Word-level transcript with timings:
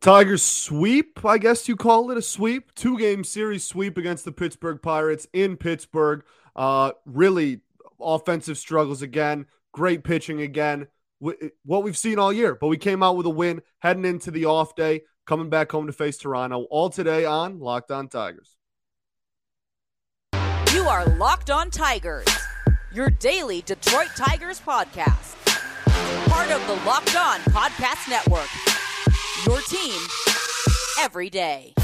Tigers 0.00 0.42
sweep, 0.42 1.24
I 1.24 1.38
guess 1.38 1.68
you 1.68 1.74
call 1.74 2.10
it 2.10 2.18
a 2.18 2.22
sweep. 2.22 2.74
Two 2.74 2.98
game 2.98 3.24
series 3.24 3.64
sweep 3.64 3.98
against 3.98 4.24
the 4.24 4.32
Pittsburgh 4.32 4.80
Pirates 4.80 5.26
in 5.32 5.56
Pittsburgh. 5.56 6.22
Uh, 6.54 6.92
really 7.04 7.60
offensive 8.00 8.58
struggles 8.58 9.02
again. 9.02 9.46
Great 9.72 10.04
pitching 10.04 10.40
again. 10.42 10.86
What 11.18 11.82
we've 11.82 11.96
seen 11.96 12.18
all 12.18 12.32
year, 12.32 12.54
but 12.54 12.68
we 12.68 12.76
came 12.76 13.02
out 13.02 13.16
with 13.16 13.26
a 13.26 13.30
win 13.30 13.62
heading 13.78 14.04
into 14.04 14.30
the 14.30 14.44
off 14.44 14.76
day, 14.76 15.02
coming 15.26 15.48
back 15.48 15.72
home 15.72 15.86
to 15.86 15.92
face 15.92 16.18
Toronto. 16.18 16.66
All 16.70 16.90
today 16.90 17.24
on 17.24 17.58
Locked 17.58 17.90
On 17.90 18.06
Tigers. 18.06 18.56
You 20.72 20.82
are 20.82 21.06
Locked 21.16 21.50
On 21.50 21.70
Tigers, 21.70 22.26
your 22.92 23.10
daily 23.10 23.62
Detroit 23.62 24.10
Tigers 24.14 24.60
podcast. 24.60 25.34
Part 26.28 26.50
of 26.50 26.64
the 26.66 26.74
Locked 26.86 27.16
On 27.16 27.40
Podcast 27.40 28.08
Network 28.10 28.85
your 29.44 29.60
team 29.60 30.00
every 31.00 31.28
day. 31.28 31.74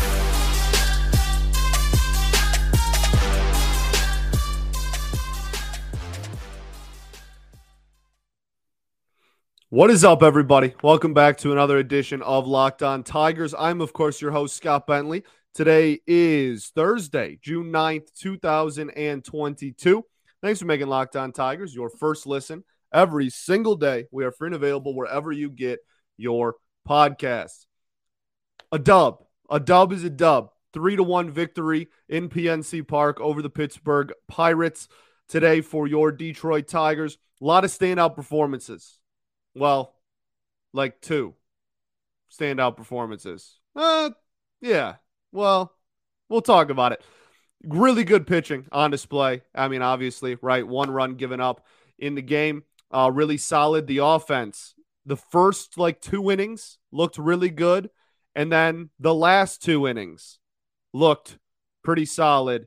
What 9.69 9.91
is 9.91 10.05
up, 10.05 10.23
everybody? 10.23 10.75
Welcome 10.83 11.15
back 11.15 11.38
to 11.38 11.52
another 11.52 11.78
edition 11.78 12.23
of 12.23 12.47
Locked 12.47 12.83
On 12.83 13.02
Tigers. 13.02 13.55
I'm, 13.59 13.80
of 13.80 13.92
course, 13.92 14.20
your 14.20 14.30
host, 14.30 14.56
Scott 14.56 14.87
Bentley. 14.87 15.25
Today 15.55 16.00
is 16.06 16.73
Thursday, 16.75 17.39
June 17.42 17.73
9th, 17.73 18.12
2022. 18.19 20.05
Thanks 20.42 20.61
for 20.61 20.66
making 20.66 20.89
Locked 20.89 21.16
On 21.16 21.33
Tigers 21.33 21.75
your 21.75 21.91
first 21.91 22.27
listen 22.27 22.64
every 22.92 23.30
single 23.30 23.77
day. 23.77 24.06
We 24.11 24.25
are 24.25 24.33
free 24.33 24.48
and 24.48 24.55
available 24.55 24.95
wherever 24.95 25.33
you 25.33 25.50
get 25.50 25.80
your 26.16 26.56
podcast. 26.88 27.66
A 28.70 28.78
dub. 28.78 29.25
A 29.50 29.61
dub 29.61 29.92
is 29.92 30.05
a 30.05 30.11
dub. 30.11 30.50
Three 30.72 30.97
to 30.97 31.02
one 31.02 31.30
victory 31.30 31.89
in 32.08 32.28
PNC 32.28 32.86
Park 32.89 33.20
over 33.20 33.42
the 33.42 33.50
Pittsburgh 33.50 34.12
Pirates 34.28 34.89
today 35.28 35.61
for 35.61 35.86
your 35.86 36.11
Detroit 36.11 36.66
Tigers. 36.66 37.19
A 37.41 37.44
lot 37.44 37.64
of 37.64 37.70
standout 37.70 38.14
performances. 38.14 38.98
Well, 39.55 39.94
like 40.72 41.00
two 41.00 41.34
standout 42.33 42.77
performances. 42.77 43.58
Uh, 43.77 44.11
yeah. 44.61 44.96
Well, 45.33 45.74
we'll 46.28 46.42
talk 46.42 46.70
about 46.70 46.92
it. 46.92 47.02
Really 47.64 48.05
good 48.05 48.27
pitching 48.27 48.67
on 48.72 48.91
display. 48.91 49.42
I 49.55 49.69
mean, 49.69 49.83
obviously, 49.83 50.36
right? 50.41 50.67
One 50.67 50.91
run 50.91 51.14
given 51.14 51.41
up 51.41 51.67
in 51.98 52.14
the 52.14 52.22
game. 52.22 52.64
Uh, 52.91 53.11
really 53.12 53.39
solid. 53.39 53.86
The 53.86 53.98
offense 53.98 54.74
the 55.05 55.17
first 55.17 55.78
like 55.78 56.00
two 56.00 56.31
innings 56.31 56.78
looked 56.91 57.19
really 57.19 57.50
good. 57.50 57.91
And 58.34 58.50
then 58.50 58.91
the 58.98 59.14
last 59.14 59.62
two 59.62 59.86
innings 59.86 60.39
looked 60.92 61.39
pretty 61.84 62.06
solid. 62.06 62.67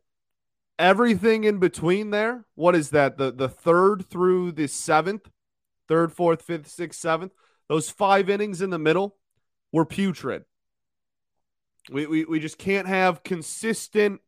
Everything 0.77 1.43
in 1.43 1.59
between 1.59 2.11
there, 2.11 2.45
what 2.55 2.75
is 2.75 2.89
that? 2.89 3.17
The 3.17 3.31
the 3.31 3.49
third 3.49 4.05
through 4.09 4.51
the 4.51 4.67
seventh, 4.67 5.29
third, 5.87 6.11
fourth, 6.11 6.41
fifth, 6.41 6.67
sixth, 6.67 6.99
seventh, 6.99 7.31
those 7.69 7.89
five 7.89 8.29
innings 8.29 8.61
in 8.61 8.69
the 8.69 8.77
middle 8.77 9.15
were 9.71 9.85
putrid. 9.85 10.43
We, 11.89 12.05
we, 12.07 12.25
we 12.25 12.39
just 12.39 12.57
can't 12.57 12.87
have 12.87 13.23
consistent 13.23 14.21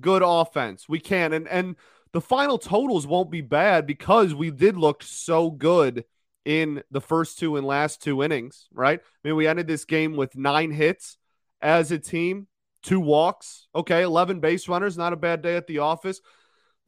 good 0.00 0.22
offense. 0.24 0.88
We 0.88 1.00
can't, 1.00 1.34
And 1.34 1.48
and 1.48 1.76
the 2.12 2.20
final 2.20 2.58
totals 2.58 3.06
won't 3.06 3.30
be 3.30 3.40
bad 3.40 3.86
because 3.86 4.34
we 4.34 4.50
did 4.50 4.76
look 4.76 5.02
so 5.02 5.50
good 5.50 6.04
in 6.44 6.82
the 6.90 7.00
first 7.00 7.38
two 7.38 7.56
and 7.56 7.66
last 7.66 8.02
two 8.02 8.22
innings, 8.22 8.68
right? 8.72 9.00
I 9.02 9.28
mean, 9.28 9.36
we 9.36 9.46
ended 9.46 9.66
this 9.66 9.84
game 9.84 10.16
with 10.16 10.36
nine 10.36 10.70
hits 10.70 11.18
as 11.60 11.90
a 11.90 11.98
team, 11.98 12.46
two 12.82 13.00
walks. 13.00 13.68
Okay, 13.74 14.02
11 14.02 14.40
base 14.40 14.68
runners, 14.68 14.96
not 14.96 15.12
a 15.12 15.16
bad 15.16 15.42
day 15.42 15.56
at 15.56 15.66
the 15.66 15.78
office. 15.78 16.20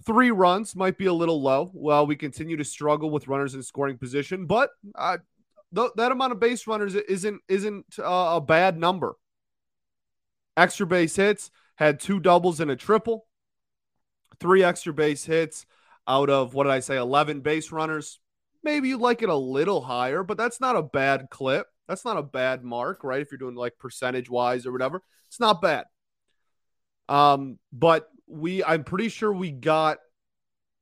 Three 0.07 0.31
runs 0.31 0.75
might 0.75 0.97
be 0.97 1.07
a 1.07 1.13
little 1.13 1.43
low. 1.43 1.71
Well, 1.75 2.07
we 2.07 2.17
continue 2.17 2.57
to 2.57 2.65
struggle 2.65 3.11
with 3.11 3.29
runners 3.29 3.55
in 3.55 3.63
scoring 3.63 3.99
position, 3.99 4.47
but 4.47 4.71
uh, 4.95 5.19
th- 5.75 5.91
that 5.97 6.13
amount 6.13 6.33
of 6.33 6.41
base 6.41 6.67
runners 6.67 6.95
isn't 6.95 7.43
isn't 7.49 7.85
uh, 7.99 8.37
a 8.37 8.41
bad 8.41 8.79
number. 8.79 9.17
Extra 10.57 10.87
base 10.87 11.17
hits 11.17 11.51
had 11.77 12.01
two 12.01 12.19
doubles 12.19 12.61
and 12.61 12.71
a 12.71 12.77
triple, 12.77 13.27
three 14.41 14.63
extra 14.63 14.93
base 14.93 15.25
hits 15.25 15.67
out 16.09 16.31
of 16.31 16.55
what 16.55 16.65
did 16.65 16.73
I 16.73 16.81
say, 16.81 16.97
11 16.97 17.41
base 17.41 17.71
runners. 17.71 18.19
Maybe 18.63 18.89
you 18.89 18.99
like 18.99 19.23
it 19.23 19.29
a 19.29 19.35
little 19.35 19.81
higher, 19.81 20.23
but 20.23 20.37
that's 20.37 20.61
not 20.61 20.77
a 20.77 20.83
bad 20.83 21.29
clip. 21.31 21.67
That's 21.89 22.05
not 22.05 22.19
a 22.19 22.23
bad 22.23 22.63
mark, 22.63 23.03
right? 23.03 23.21
If 23.21 23.31
you're 23.31 23.39
doing 23.39 23.55
like 23.57 23.79
percentage 23.79 24.31
wise 24.31 24.67
or 24.67 24.73
whatever, 24.73 25.03
it's 25.29 25.41
not 25.41 25.63
bad. 25.63 25.87
Um, 27.09 27.59
but 27.73 28.09
we, 28.29 28.63
I'm 28.63 28.85
pretty 28.85 29.09
sure 29.09 29.33
we 29.33 29.51
got 29.51 29.99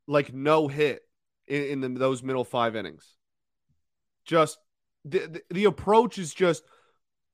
like 0.07 0.35
no 0.35 0.69
hit 0.69 1.01
in, 1.47 1.63
in 1.63 1.81
the, 1.81 1.89
those 1.99 2.23
middle 2.23 2.45
five 2.45 2.77
innings. 2.77 3.17
Just 4.25 4.59
the, 5.05 5.21
the, 5.21 5.43
the 5.51 5.65
approach 5.65 6.19
is 6.19 6.35
just 6.35 6.63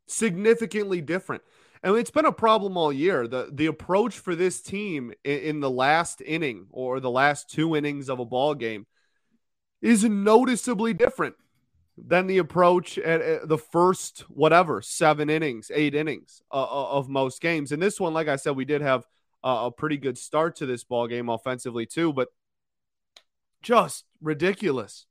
significantly 0.06 1.00
different. 1.00 1.42
And 1.82 1.96
it's 1.96 2.10
been 2.10 2.24
a 2.24 2.32
problem 2.32 2.76
all 2.76 2.92
year. 2.92 3.28
The 3.28 3.50
the 3.52 3.66
approach 3.66 4.18
for 4.18 4.34
this 4.34 4.62
team 4.62 5.12
in, 5.22 5.38
in, 5.40 5.60
the 5.60 5.70
last 5.70 6.22
inning 6.22 6.66
or 6.70 6.98
the 6.98 7.10
last 7.10 7.50
two 7.50 7.76
innings 7.76 8.08
of 8.08 8.20
a 8.20 8.24
ball 8.24 8.54
game 8.54 8.86
is 9.82 10.04
noticeably 10.04 10.94
different 10.94 11.34
than 11.96 12.26
the 12.26 12.38
approach 12.38 12.98
at, 12.98 13.48
the 13.48 13.58
first 13.58 14.20
whatever 14.28 14.82
seven 14.82 15.30
innings, 15.30 15.70
eight 15.72 15.94
innings 15.94 16.42
uh, 16.50 16.62
uh, 16.62 16.88
of 16.90 17.08
most 17.08 17.40
games. 17.40 17.72
And 17.72 17.82
this 17.82 18.00
one, 18.00 18.14
like 18.14 18.28
I 18.28 18.36
said, 18.36 18.56
we 18.56 18.64
did 18.64 18.80
have 18.80 19.06
a 19.42 19.70
pretty 19.70 19.98
good 19.98 20.16
start 20.16 20.56
to 20.56 20.66
this 20.66 20.84
ball 20.84 21.06
game 21.06 21.28
offensively 21.28 21.84
too, 21.84 22.12
but 22.12 22.28
just 23.62 24.04
ridiculous. 24.22 25.06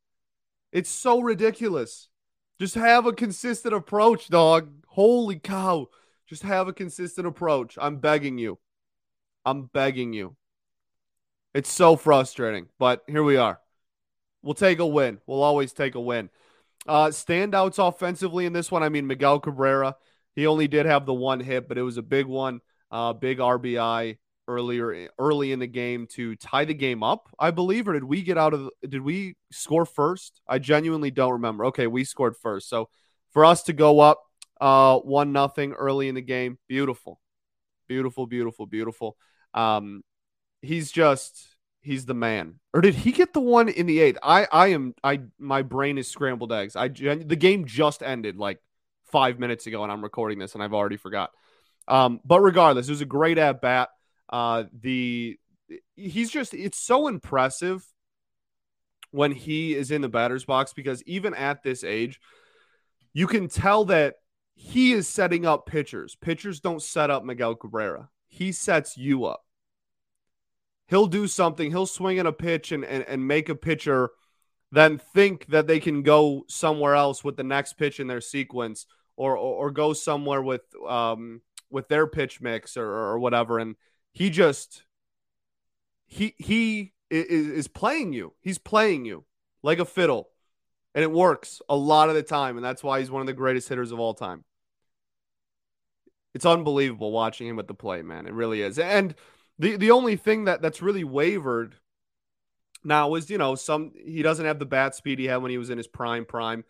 It's 0.72 0.90
so 0.90 1.22
ridiculous. 1.22 2.10
Just 2.60 2.76
have 2.76 3.06
a 3.06 3.14
consistent 3.14 3.76
approach, 3.76 4.30
dog. 4.30 4.72
Holy 4.88 5.38
cow. 5.38 5.88
Just 6.28 6.44
have 6.44 6.68
a 6.68 6.74
consistent 6.74 7.28
approach. 7.28 7.78
I'm 7.80 7.98
begging 7.98 8.40
you. 8.40 8.58
I'm 9.46 9.66
begging 9.66 10.14
you. 10.14 10.36
It's 11.54 11.72
so 11.72 11.96
frustrating, 11.96 12.68
but 12.80 13.04
here 13.08 13.24
we 13.24 13.38
are. 13.38 13.60
We'll 14.44 14.54
take 14.54 14.80
a 14.80 14.86
win. 14.86 15.20
We'll 15.26 15.42
always 15.42 15.74
take 15.74 15.96
a 15.96 16.02
win. 16.02 16.30
Uh, 16.86 17.08
standouts 17.08 17.86
offensively 17.86 18.46
in 18.46 18.54
this 18.54 18.70
one. 18.70 18.84
I 18.84 18.90
mean, 18.90 19.08
Miguel 19.08 19.40
Cabrera. 19.40 19.96
He 20.36 20.48
only 20.48 20.68
did 20.68 20.86
have 20.86 21.06
the 21.06 21.14
one 21.14 21.40
hit, 21.40 21.68
but 21.68 21.78
it 21.78 21.84
was 21.84 21.98
a 21.98 22.02
big 22.02 22.26
one. 22.26 22.60
Uh, 22.92 23.14
big 23.14 23.40
RBI 23.40 24.18
earlier 24.48 25.10
early 25.18 25.52
in 25.52 25.60
the 25.60 25.68
game 25.68 26.06
to 26.06 26.36
tie 26.36 26.66
the 26.66 26.74
game 26.74 27.02
up, 27.02 27.30
I 27.40 27.52
believe. 27.52 27.88
Or 27.88 27.94
did 27.94 28.04
we 28.04 28.22
get 28.22 28.38
out 28.38 28.54
of? 28.54 28.70
Did 28.88 29.02
we 29.02 29.36
score 29.52 29.86
first? 29.86 30.42
I 30.48 30.60
genuinely 30.60 31.12
don't 31.12 31.34
remember. 31.34 31.66
Okay, 31.66 31.88
we 31.88 32.04
scored 32.04 32.36
first. 32.36 32.70
So 32.70 32.90
for 33.32 33.46
us 33.46 33.64
to 33.64 33.74
go 33.74 34.00
up 34.00 34.22
uh, 34.60 35.00
one 35.00 35.32
nothing 35.32 35.74
early 35.74 36.10
in 36.10 36.16
the 36.16 36.22
game, 36.22 36.58
beautiful, 36.68 37.20
beautiful, 37.88 38.28
beautiful, 38.28 38.66
beautiful. 38.66 39.18
Um, 39.54 40.04
he's 40.62 40.92
just 40.92 41.53
he's 41.84 42.06
the 42.06 42.14
man. 42.14 42.60
Or 42.74 42.82
did 42.82 42.96
he 42.96 43.12
get 43.12 43.34
the 43.34 43.40
one 43.40 43.70
in 43.70 43.86
the 43.86 44.00
eighth? 44.00 44.18
I 44.24 44.48
I 44.52 44.68
am 44.68 44.96
I 45.04 45.22
my 45.38 45.62
brain 45.62 45.98
is 45.98 46.08
scrambled 46.08 46.52
eggs. 46.52 46.76
I 46.76 46.88
the 46.88 47.38
game 47.38 47.66
just 47.66 48.02
ended 48.02 48.38
like 48.38 48.60
five 49.12 49.38
minutes 49.38 49.68
ago, 49.68 49.84
and 49.84 49.92
I'm 49.92 50.04
recording 50.04 50.40
this, 50.40 50.56
and 50.56 50.64
I've 50.64 50.74
already 50.74 50.98
forgot. 50.98 51.32
Um, 51.88 52.20
but 52.26 52.40
regardless, 52.40 52.88
it 52.88 52.92
was 52.92 53.02
a 53.02 53.06
great 53.06 53.38
at 53.38 53.62
bat. 53.62 53.90
Uh, 54.30 54.64
the 54.74 55.38
he's 55.96 56.32
just 56.32 56.54
it's 56.54 56.80
so 56.80 57.08
impressive 57.08 57.86
when 59.12 59.32
he 59.32 59.76
is 59.76 59.92
in 59.92 60.02
the 60.02 60.10
batter's 60.10 60.46
box 60.46 60.74
because 60.74 61.04
even 61.04 61.36
at 61.36 61.62
this 61.62 61.84
age, 61.84 62.20
you 63.14 63.28
can 63.28 63.48
tell 63.48 63.86
that 63.86 64.16
he 64.56 64.94
is 64.94 65.08
setting 65.08 65.46
up 65.46 65.68
pitchers. 65.68 66.16
Pitchers 66.16 66.60
don't 66.60 66.82
set 66.82 67.12
up 67.12 67.24
Miguel 67.24 67.56
Cabrera. 67.56 68.10
He 68.28 68.52
sets 68.52 68.98
you 68.98 69.26
up 69.26 69.43
he'll 70.94 71.08
do 71.08 71.28
something, 71.28 71.72
he'll 71.72 71.88
swing 71.88 72.18
in 72.18 72.28
a 72.28 72.32
pitch 72.32 72.72
and, 72.72 72.86
and, 72.86 73.04
and 73.08 73.28
make 73.28 73.50
a 73.50 73.56
pitcher 73.56 74.12
then 74.72 74.98
think 74.98 75.48
that 75.48 75.68
they 75.68 75.80
can 75.80 76.02
go 76.02 76.46
somewhere 76.48 76.96
else 76.96 77.24
with 77.24 77.38
the 77.38 77.44
next 77.44 77.74
pitch 77.74 78.00
in 78.00 78.08
their 78.08 78.22
sequence 78.22 78.86
or 79.16 79.38
or, 79.38 79.68
or 79.68 79.72
go 79.72 79.94
somewhere 79.94 80.42
with 80.42 80.62
um 80.88 81.42
with 81.70 81.88
their 81.88 82.08
pitch 82.08 82.42
mix 82.42 82.78
or, 82.78 82.88
or 82.88 83.20
whatever. 83.20 83.60
And 83.60 83.76
he 84.12 84.30
just 84.30 84.84
he 86.06 86.36
he 86.38 86.94
is, 87.10 87.48
is 87.48 87.68
playing 87.68 88.14
you. 88.14 88.34
He's 88.42 88.58
playing 88.58 89.06
you 89.06 89.26
like 89.62 89.80
a 89.80 89.86
fiddle. 89.86 90.30
And 90.96 91.04
it 91.04 91.12
works 91.12 91.60
a 91.68 91.76
lot 91.76 92.10
of 92.10 92.16
the 92.16 92.22
time. 92.22 92.56
And 92.56 92.64
that's 92.64 92.84
why 92.84 93.00
he's 93.00 93.10
one 93.10 93.22
of 93.22 93.28
the 93.28 93.34
greatest 93.34 93.68
hitters 93.68 93.92
of 93.92 94.00
all 94.00 94.14
time. 94.14 94.44
It's 96.36 96.46
unbelievable 96.46 97.12
watching 97.12 97.48
him 97.48 97.60
at 97.60 97.68
the 97.68 97.74
plate, 97.74 98.06
man. 98.06 98.26
It 98.26 98.34
really 98.34 98.62
is. 98.62 98.80
And 98.80 99.14
the 99.60 99.78
the 99.78 99.92
only 99.92 100.16
thing 100.16 100.46
that 100.46 100.62
that's 100.62 100.82
really 100.82 101.04
wavered 101.04 101.76
now 102.84 103.16
is 103.16 103.30
you 103.30 103.38
know 103.38 103.56
some 103.56 103.92
he 104.06 104.22
doesn't 104.22 104.46
have 104.46 104.60
the 104.60 104.66
bat 104.66 104.96
speed 104.96 105.20
he 105.20 105.26
had 105.26 105.38
when 105.38 105.52
he 105.52 105.58
was 105.58 105.70
in 105.70 105.78
his 105.78 105.88
prime 105.88 106.26
prime. 106.26 106.64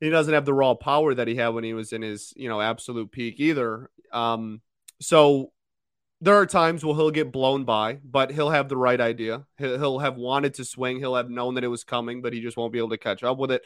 he 0.00 0.10
doesn't 0.10 0.34
have 0.34 0.44
the 0.44 0.54
raw 0.54 0.74
power 0.74 1.14
that 1.14 1.28
he 1.28 1.36
had 1.36 1.50
when 1.50 1.62
he 1.62 1.74
was 1.74 1.92
in 1.92 2.02
his, 2.02 2.32
you 2.36 2.48
know, 2.48 2.60
absolute 2.60 3.12
peak 3.12 3.38
either. 3.38 3.88
Um, 4.12 4.60
so 5.00 5.52
there 6.20 6.34
are 6.34 6.46
times 6.46 6.84
where 6.84 6.94
he'll 6.96 7.10
get 7.12 7.30
blown 7.32 7.64
by, 7.64 7.98
but 8.04 8.32
he'll 8.32 8.50
have 8.50 8.68
the 8.68 8.76
right 8.76 9.00
idea. 9.00 9.44
He'll, 9.58 9.78
he'll 9.78 9.98
have 10.00 10.16
wanted 10.16 10.54
to 10.54 10.64
swing. 10.64 10.98
He'll 10.98 11.14
have 11.14 11.30
known 11.30 11.54
that 11.54 11.64
it 11.64 11.68
was 11.68 11.84
coming, 11.84 12.20
but 12.20 12.32
he 12.32 12.40
just 12.40 12.56
won't 12.56 12.72
be 12.72 12.78
able 12.78 12.90
to 12.90 12.98
catch 12.98 13.22
up 13.22 13.38
with 13.38 13.52
it. 13.52 13.62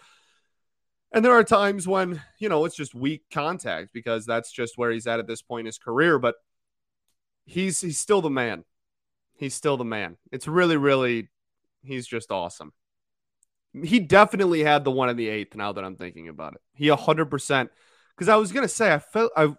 And 1.13 1.25
there 1.25 1.33
are 1.33 1.45
times 1.45 1.89
when, 1.89 2.21
you 2.39 2.49
know, 2.49 2.65
it's 2.67 2.77
just 2.77 2.95
weak 2.95 3.25
contact 3.31 3.95
because 3.95 4.27
that's 4.27 4.53
just 4.53 4.77
where 4.77 4.91
he's 4.91 5.07
at 5.07 5.19
at 5.21 5.27
this 5.27 5.41
point 5.41 5.61
in 5.61 5.67
his 5.67 5.79
career. 5.79 6.19
But 6.19 6.35
he's 7.47 7.81
he's 7.81 7.99
still 7.99 8.21
the 8.21 8.31
man. 8.31 8.65
He's 9.37 9.55
still 9.55 9.77
the 9.77 9.85
man. 9.85 10.17
It's 10.31 10.47
really, 10.47 10.77
really, 10.77 11.29
he's 11.83 12.07
just 12.07 12.31
awesome 12.31 12.73
he 13.83 14.01
definitely 14.01 14.63
had 14.63 14.85
the 14.85 14.91
one 14.91 15.09
in 15.09 15.17
the 15.17 15.29
eighth. 15.29 15.55
Now 15.55 15.73
that 15.73 15.85
I'm 15.85 15.97
thinking 15.97 16.29
about 16.29 16.55
it, 16.55 16.61
he 16.75 16.91
100 16.91 17.27
percent. 17.27 17.71
Because 18.15 18.29
I 18.29 18.37
was 18.37 18.53
gonna 18.53 18.69
say, 18.69 18.93
I 18.93 18.99
felt 18.99 19.33
I 19.37 19.55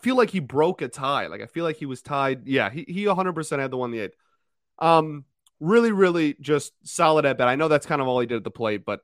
feel 0.00 0.16
like 0.16 0.30
he 0.30 0.40
broke 0.40 0.82
a 0.82 0.88
tie. 0.88 1.26
Like 1.26 1.42
I 1.42 1.46
feel 1.46 1.64
like 1.64 1.76
he 1.76 1.86
was 1.86 2.02
tied. 2.02 2.46
Yeah, 2.46 2.70
he 2.70 2.84
he 2.88 3.06
100 3.06 3.34
percent 3.34 3.60
had 3.60 3.70
the 3.70 3.76
one 3.76 3.92
in 3.92 3.98
the 3.98 4.04
eighth. 4.04 4.16
Um, 4.78 5.24
really, 5.60 5.92
really 5.92 6.36
just 6.40 6.72
solid 6.84 7.26
at 7.26 7.38
bat. 7.38 7.48
I 7.48 7.56
know 7.56 7.68
that's 7.68 7.86
kind 7.86 8.00
of 8.00 8.08
all 8.08 8.20
he 8.20 8.26
did 8.26 8.38
at 8.38 8.44
the 8.44 8.50
plate, 8.50 8.84
but 8.86 9.00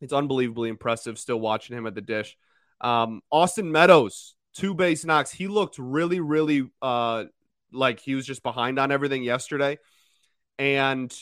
it's 0.00 0.12
unbelievably 0.12 0.68
impressive. 0.68 1.18
Still 1.18 1.40
watching 1.40 1.76
him 1.76 1.86
at 1.86 1.94
the 1.94 2.00
dish. 2.00 2.36
Um, 2.80 3.20
Austin 3.30 3.70
Meadows, 3.70 4.34
two 4.54 4.74
base 4.74 5.04
knocks. 5.04 5.30
He 5.30 5.46
looked 5.46 5.78
really, 5.78 6.20
really 6.20 6.68
uh 6.82 7.24
like 7.74 8.00
he 8.00 8.14
was 8.14 8.26
just 8.26 8.42
behind 8.42 8.78
on 8.78 8.92
everything 8.92 9.22
yesterday, 9.22 9.78
and 10.58 11.14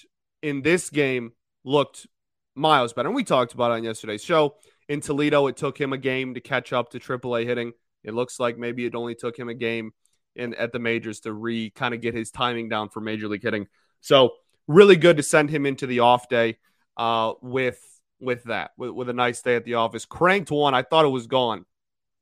in 0.42 0.62
this 0.62 0.90
game 0.90 1.32
looked 1.64 2.06
miles 2.54 2.92
better. 2.92 3.08
And 3.08 3.16
we 3.16 3.24
talked 3.24 3.54
about 3.54 3.70
it 3.70 3.74
on 3.74 3.84
yesterday's 3.84 4.22
show. 4.22 4.56
In 4.88 5.00
Toledo, 5.00 5.46
it 5.46 5.56
took 5.56 5.80
him 5.80 5.92
a 5.92 5.98
game 5.98 6.34
to 6.34 6.40
catch 6.40 6.72
up 6.72 6.90
to 6.90 7.00
AAA 7.00 7.46
hitting. 7.46 7.72
It 8.04 8.14
looks 8.14 8.38
like 8.40 8.58
maybe 8.58 8.84
it 8.84 8.94
only 8.94 9.14
took 9.14 9.38
him 9.38 9.48
a 9.48 9.54
game 9.54 9.92
in 10.34 10.54
at 10.54 10.72
the 10.72 10.78
majors 10.78 11.20
to 11.20 11.32
re 11.32 11.70
kind 11.70 11.94
of 11.94 12.00
get 12.00 12.14
his 12.14 12.30
timing 12.30 12.68
down 12.68 12.88
for 12.88 13.00
major 13.00 13.28
league 13.28 13.42
hitting. 13.42 13.68
So 14.00 14.32
really 14.66 14.96
good 14.96 15.16
to 15.18 15.22
send 15.22 15.50
him 15.50 15.66
into 15.66 15.86
the 15.86 16.00
off 16.00 16.28
day 16.28 16.58
uh, 16.96 17.34
with 17.40 17.80
with 18.20 18.44
that 18.44 18.72
with, 18.76 18.90
with 18.90 19.08
a 19.08 19.12
nice 19.12 19.42
day 19.42 19.56
at 19.56 19.64
the 19.64 19.74
office. 19.74 20.04
Cranked 20.04 20.50
one. 20.50 20.74
I 20.74 20.82
thought 20.82 21.04
it 21.04 21.08
was 21.08 21.26
gone. 21.26 21.64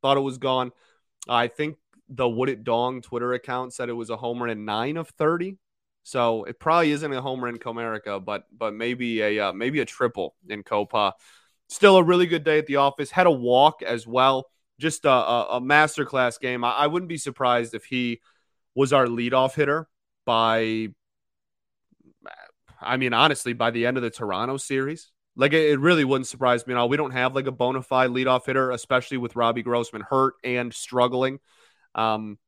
Thought 0.03 0.17
it 0.17 0.21
was 0.21 0.39
gone. 0.39 0.73
I 1.29 1.49
think 1.49 1.77
the 2.11 2.29
Would 2.29 2.49
It 2.49 2.65
Dong 2.65 3.01
Twitter 3.01 3.33
account 3.33 3.73
said 3.73 3.89
it 3.89 3.95
was 3.95 4.11
a 4.11 4.17
homer 4.17 4.49
in 4.49 4.65
nine 4.65 4.97
of 4.97 5.09
thirty. 5.09 5.57
So 6.03 6.45
it 6.45 6.59
probably 6.59 6.91
isn't 6.91 7.13
a 7.13 7.21
homer 7.21 7.49
in 7.49 7.59
Comerica, 7.59 8.25
but 8.25 8.45
but 8.57 8.75
maybe 8.75 9.21
a 9.23 9.49
uh, 9.49 9.53
maybe 9.53 9.81
a 9.81 9.85
triple 9.85 10.35
in 10.49 10.63
Copa. 10.63 11.15
Still 11.69 11.99
a 11.99 12.03
really 12.03 12.27
good 12.27 12.43
day 12.43 12.59
at 12.59 12.67
the 12.67 12.77
office. 12.77 13.11
Had 13.11 13.27
a 13.27 13.31
walk 13.31 13.83
as 13.83 14.07
well. 14.07 14.47
Just 14.79 15.05
a, 15.05 15.11
a, 15.11 15.47
a 15.57 15.61
masterclass 15.61 16.41
game. 16.41 16.65
I, 16.65 16.71
I 16.71 16.87
wouldn't 16.89 17.09
be 17.09 17.19
surprised 17.19 17.75
if 17.75 17.85
he 17.85 18.21
was 18.75 18.93
our 18.93 19.07
leadoff 19.07 19.55
hitter 19.55 19.89
by. 20.27 20.89
I 22.81 22.97
mean, 22.97 23.13
honestly, 23.13 23.53
by 23.53 23.71
the 23.71 23.85
end 23.85 23.99
of 23.99 24.03
the 24.03 24.11
Toronto 24.11 24.57
series, 24.57 25.13
like 25.37 25.53
it 25.53 25.79
really 25.79 26.05
wouldn't 26.05 26.29
surprise 26.29 26.67
me 26.67 26.73
at 26.73 26.79
all. 26.79 26.89
We 26.89 26.97
don't 26.97 27.11
have 27.11 27.35
like 27.35 27.47
a 27.47 27.53
bona 27.53 27.83
fide 27.83 28.11
leadoff 28.11 28.47
hitter, 28.47 28.71
especially 28.71 29.19
with 29.19 29.37
Robbie 29.37 29.63
Grossman 29.63 30.03
hurt 30.03 30.35
and 30.43 30.73
struggling. 30.73 31.41
Um, 31.95 32.39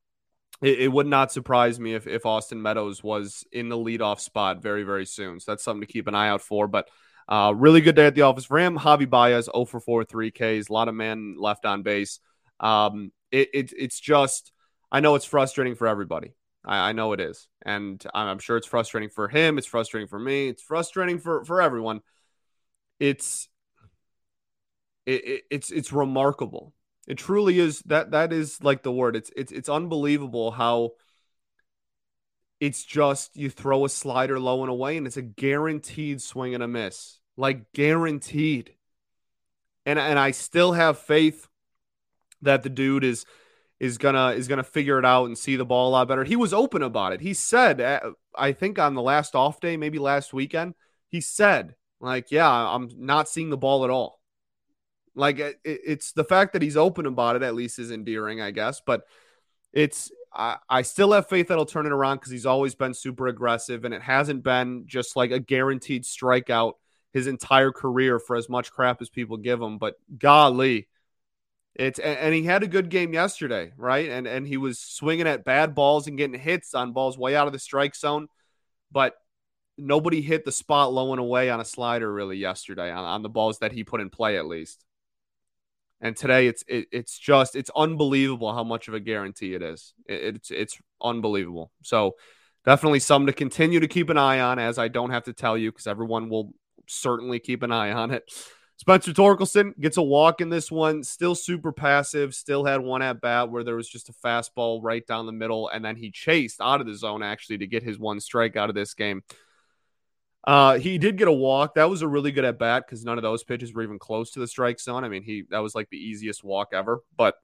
it, 0.63 0.81
it, 0.81 0.89
would 0.89 1.07
not 1.07 1.33
surprise 1.33 1.81
me 1.81 1.95
if, 1.95 2.07
if 2.07 2.25
Austin 2.25 2.63
Meadows 2.63 3.03
was 3.03 3.45
in 3.51 3.69
the 3.69 3.77
leadoff 3.77 4.21
spot 4.21 4.63
very, 4.63 4.85
very 4.85 5.07
soon. 5.07 5.41
So 5.41 5.51
that's 5.53 5.65
something 5.65 5.87
to 5.87 5.93
keep 5.93 6.07
an 6.07 6.15
eye 6.15 6.29
out 6.29 6.41
for. 6.41 6.69
But 6.69 6.89
uh, 7.29 7.53
really 7.57 7.81
good 7.81 7.97
day 7.97 8.07
at 8.07 8.15
the 8.15 8.23
office 8.23 8.45
for 8.45 8.59
him. 8.59 8.79
Javi 8.79 9.09
Baez, 9.09 9.47
0 9.47 9.65
for 9.65 9.81
4, 9.81 10.05
3 10.05 10.31
Ks, 10.31 10.69
a 10.69 10.73
lot 10.73 10.89
of 10.89 10.95
men 10.95 11.37
left 11.39 11.67
on 11.67 11.83
base. 11.83 12.21
Um, 12.61 13.13
it, 13.31 13.49
it, 13.53 13.73
it's 13.77 13.99
just, 13.99 14.53
I 14.91 15.01
know 15.01 15.15
it's 15.15 15.25
frustrating 15.25 15.75
for 15.75 15.87
everybody. 15.89 16.35
I, 16.65 16.91
I 16.91 16.93
know 16.93 17.13
it 17.13 17.21
is. 17.21 17.49
And 17.65 18.05
I'm, 18.15 18.29
I'm 18.29 18.39
sure 18.39 18.57
it's 18.57 18.67
frustrating 18.67 19.11
for 19.11 19.29
him. 19.29 19.59
It's 19.59 19.67
frustrating 19.67 20.09
for 20.09 20.19
me. 20.19 20.49
It's 20.49 20.63
frustrating 20.63 21.19
for, 21.19 21.45
for 21.45 21.61
everyone. 21.61 22.01
It's, 23.01 23.49
it, 25.07 25.25
it, 25.25 25.43
it's, 25.51 25.71
it's 25.73 25.93
remarkable 25.93 26.73
it 27.07 27.17
truly 27.19 27.59
is 27.59 27.81
that 27.87 28.13
that 28.13 28.33
is 28.33 28.63
like 28.63 28.83
the 28.83 28.93
word. 28.93 29.17
It's 29.17 29.31
it's 29.37 29.53
it's 29.53 29.69
unbelievable 29.69 30.51
how 30.53 30.93
it's 32.61 32.85
just 32.85 33.37
you 33.37 33.51
throw 33.51 33.85
a 33.85 33.89
slider 33.89 34.39
low 34.39 34.63
and 34.63 34.71
away 34.71 34.97
and 34.97 35.07
it's 35.07 35.17
a 35.17 35.23
guaranteed 35.23 36.23
swing 36.23 36.55
and 36.55 36.63
a 36.63 36.69
miss. 36.69 37.19
Like 37.37 37.73
guaranteed. 37.73 38.75
And 39.85 39.99
and 39.99 40.19
I 40.19 40.31
still 40.31 40.73
have 40.73 40.99
faith 40.99 41.49
that 42.43 42.63
the 42.63 42.71
dude 42.71 43.03
is 43.03 43.27
is 43.81 43.99
gonna 43.99 44.29
is 44.29 44.47
gonna 44.47 44.63
figure 44.63 45.01
it 45.01 45.05
out 45.05 45.25
and 45.25 45.37
see 45.37 45.57
the 45.57 45.65
ball 45.65 45.89
a 45.89 45.91
lot 45.91 46.07
better. 46.07 46.23
He 46.23 46.37
was 46.37 46.55
open 46.55 46.83
about 46.83 47.13
it. 47.13 47.21
He 47.21 47.35
said, 47.35 47.81
uh, 47.81 48.13
I 48.37 48.53
think 48.53 48.79
on 48.79 48.95
the 48.95 49.03
last 49.03 49.35
off 49.35 49.61
day, 49.61 49.77
maybe 49.77 49.99
last 49.99 50.33
weekend, 50.33 50.75
he 51.09 51.21
said, 51.21 51.75
like, 52.01 52.31
yeah, 52.31 52.49
I'm 52.49 52.91
not 52.97 53.29
seeing 53.29 53.51
the 53.51 53.57
ball 53.57 53.83
at 53.83 53.91
all. 53.91 54.22
Like 55.15 55.39
it, 55.39 55.61
it's 55.65 56.13
the 56.13 56.25
fact 56.25 56.53
that 56.55 56.63
he's 56.63 56.77
open 56.77 57.07
about 57.07 57.37
it 57.37 57.43
at 57.43 57.55
least 57.55 57.79
is 57.79 57.91
endearing, 57.91 58.41
I 58.41 58.51
guess. 58.51 58.81
But 58.85 59.03
it's 59.73 60.11
I, 60.35 60.57
I 60.69 60.83
still 60.83 61.13
have 61.13 61.29
faith 61.29 61.49
that 61.49 61.57
he'll 61.57 61.67
turn 61.67 61.87
it 61.87 61.93
around 61.93 62.17
because 62.17 62.33
he's 62.33 62.47
always 62.47 62.75
been 62.75 62.95
super 62.95 63.29
aggressive, 63.29 63.85
and 63.85 63.95
it 63.95 64.03
hasn't 64.03 64.43
been 64.43 64.85
just 64.87 65.17
like 65.17 65.31
a 65.31 65.41
guaranteed 65.41 66.05
strikeout 66.05 66.75
his 67.13 67.27
entire 67.27 67.73
career 67.73 68.19
for 68.19 68.37
as 68.37 68.49
much 68.49 68.73
crap 68.73 69.03
as 69.03 69.11
people 69.11 69.37
give 69.37 69.61
him. 69.61 69.79
But 69.79 69.97
golly, 70.19 70.89
it's 71.75 71.99
and 71.99 72.35
he 72.35 72.45
had 72.45 72.63
a 72.63 72.69
good 72.69 72.89
game 72.89 73.13
yesterday, 73.13 73.73
right? 73.77 74.09
And 74.11 74.27
and 74.27 74.47
he 74.47 74.57
was 74.57 74.79
swinging 74.79 75.27
at 75.27 75.45
bad 75.45 75.75
balls 75.75 76.07
and 76.07 76.19
getting 76.19 76.39
hits 76.39 76.75
on 76.75 76.93
balls 76.93 77.19
way 77.19 77.37
out 77.37 77.47
of 77.47 77.53
the 77.53 77.59
strike 77.59 77.95
zone, 77.95 78.29
but 78.91 79.15
nobody 79.79 80.21
hit 80.21 80.45
the 80.45 80.53
spot 80.53 80.93
low 80.93 81.13
and 81.13 81.21
away 81.21 81.51
on 81.51 81.61
a 81.61 81.65
slider 81.65 82.13
really 82.13 82.37
yesterday 82.37 82.91
on, 82.91 83.05
on 83.05 83.23
the 83.23 83.29
balls 83.29 83.59
that 83.61 83.73
he 83.73 83.85
put 83.85 84.01
in 84.01 84.11
play 84.11 84.37
at 84.39 84.47
least. 84.47 84.85
And 86.03 86.17
today, 86.17 86.49
it's 86.49 86.65
it, 86.67 86.89
it's 86.93 87.19
just 87.19 87.57
it's 87.57 87.71
unbelievable 87.75 88.53
how 88.53 88.65
much 88.65 88.89
of 88.89 88.95
a 88.95 89.01
guarantee 89.01 89.55
it 89.55 89.63
is. 89.63 89.95
It, 90.07 90.37
it's 90.37 90.51
it's 90.51 90.79
unbelievable. 91.01 91.71
So 91.83 92.17
definitely 92.65 92.99
something 92.99 93.29
to 93.29 93.33
continue 93.33 93.81
to 93.81 93.89
keep 93.89 94.11
an 94.11 94.19
eye 94.19 94.41
on, 94.41 94.59
as 94.59 94.79
I 94.79 94.89
don't 94.89 95.11
have 95.11 95.25
to 95.25 95.33
tell 95.33 95.57
you 95.57 95.71
because 95.71 95.87
everyone 95.87 96.29
will 96.29 96.53
certainly 96.89 97.39
keep 97.39 97.63
an 97.63 97.73
eye 97.73 97.93
on 97.93 98.11
it. 98.11 98.25
Spencer 98.79 99.13
Torkelson 99.13 99.79
gets 99.79 99.97
a 99.97 100.03
walk 100.03 100.41
in 100.41 100.49
this 100.49 100.69
one, 100.69 101.05
still 101.05 101.37
super 101.37 101.71
passive, 101.71 102.35
still 102.35 102.65
had 102.65 102.81
one 102.81 103.01
at 103.01 103.21
bat 103.21 103.49
where 103.49 103.63
there 103.63 103.77
was 103.77 103.89
just 103.89 104.09
a 104.09 104.13
fastball 104.13 104.81
right 104.83 105.07
down 105.07 105.27
the 105.27 105.31
middle, 105.31 105.69
and 105.69 105.85
then 105.85 105.95
he 105.95 106.11
chased 106.11 106.61
out 106.61 106.81
of 106.81 106.89
the 106.89 106.97
zone 106.97 107.23
actually 107.23 107.59
to 107.59 107.67
get 107.69 107.85
his 107.85 107.97
one 107.97 108.19
strike 108.19 108.57
out 108.57 108.71
of 108.71 108.75
this 108.75 108.95
game. 108.95 109.23
Uh, 110.45 110.79
he 110.79 110.99
did 110.99 111.17
get 111.17 111.29
a 111.29 111.33
walk. 111.33 111.75
That 111.75 111.89
was 111.89 112.03
a 112.03 112.09
really 112.09 112.33
good 112.33 112.45
at 112.45 112.59
bat 112.59 112.85
because 112.87 113.05
none 113.05 113.19
of 113.19 113.23
those 113.23 113.45
pitches 113.45 113.73
were 113.73 113.83
even 113.83 113.99
close 113.99 114.33
to 114.33 114.41
the 114.41 114.49
strike 114.49 114.81
zone. 114.81 115.05
I 115.05 115.09
mean, 115.09 115.23
he 115.23 115.45
that 115.51 115.61
was 115.61 115.75
like 115.75 115.89
the 115.91 115.99
easiest 115.99 116.43
walk 116.43 116.71
ever. 116.73 117.01
But 117.17 117.37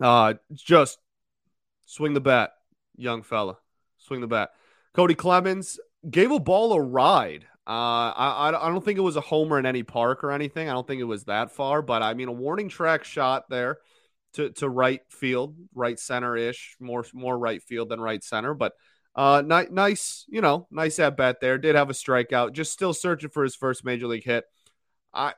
uh, 0.00 0.34
just 0.52 0.98
swing 1.86 2.14
the 2.14 2.20
bat, 2.20 2.50
young 2.96 3.22
fella, 3.22 3.56
swing 3.96 4.20
the 4.20 4.26
bat. 4.26 4.50
Cody 4.92 5.14
Clemens 5.14 5.78
gave 6.08 6.30
a 6.30 6.38
ball 6.38 6.72
a 6.72 6.80
ride. 6.80 7.46
Uh, 7.66 8.12
I, 8.16 8.48
I 8.48 8.68
don't 8.70 8.82
think 8.82 8.98
it 8.98 9.02
was 9.02 9.16
a 9.16 9.20
homer 9.20 9.58
in 9.58 9.66
any 9.66 9.82
park 9.82 10.24
or 10.24 10.32
anything. 10.32 10.68
I 10.68 10.72
don't 10.72 10.86
think 10.86 11.00
it 11.00 11.04
was 11.04 11.24
that 11.24 11.50
far, 11.50 11.82
but 11.82 12.02
I 12.02 12.14
mean 12.14 12.28
a 12.28 12.32
warning 12.32 12.68
track 12.68 13.04
shot 13.04 13.48
there 13.50 13.78
to 14.34 14.50
to 14.50 14.68
right 14.68 15.00
field, 15.10 15.56
right 15.74 15.98
center 15.98 16.36
ish, 16.36 16.76
more 16.80 17.04
more 17.12 17.38
right 17.38 17.62
field 17.62 17.88
than 17.88 18.00
right 18.00 18.22
center, 18.22 18.54
but 18.54 18.72
uh, 19.18 19.42
ni- 19.44 19.66
nice, 19.72 20.24
you 20.28 20.40
know, 20.40 20.68
nice 20.70 21.00
at 21.00 21.16
bat 21.16 21.40
there. 21.40 21.58
Did 21.58 21.74
have 21.74 21.90
a 21.90 21.92
strikeout. 21.92 22.52
Just 22.52 22.72
still 22.72 22.94
searching 22.94 23.30
for 23.30 23.42
his 23.42 23.56
first 23.56 23.84
major 23.84 24.06
league 24.06 24.22
hit. 24.22 24.44
I 25.12 25.34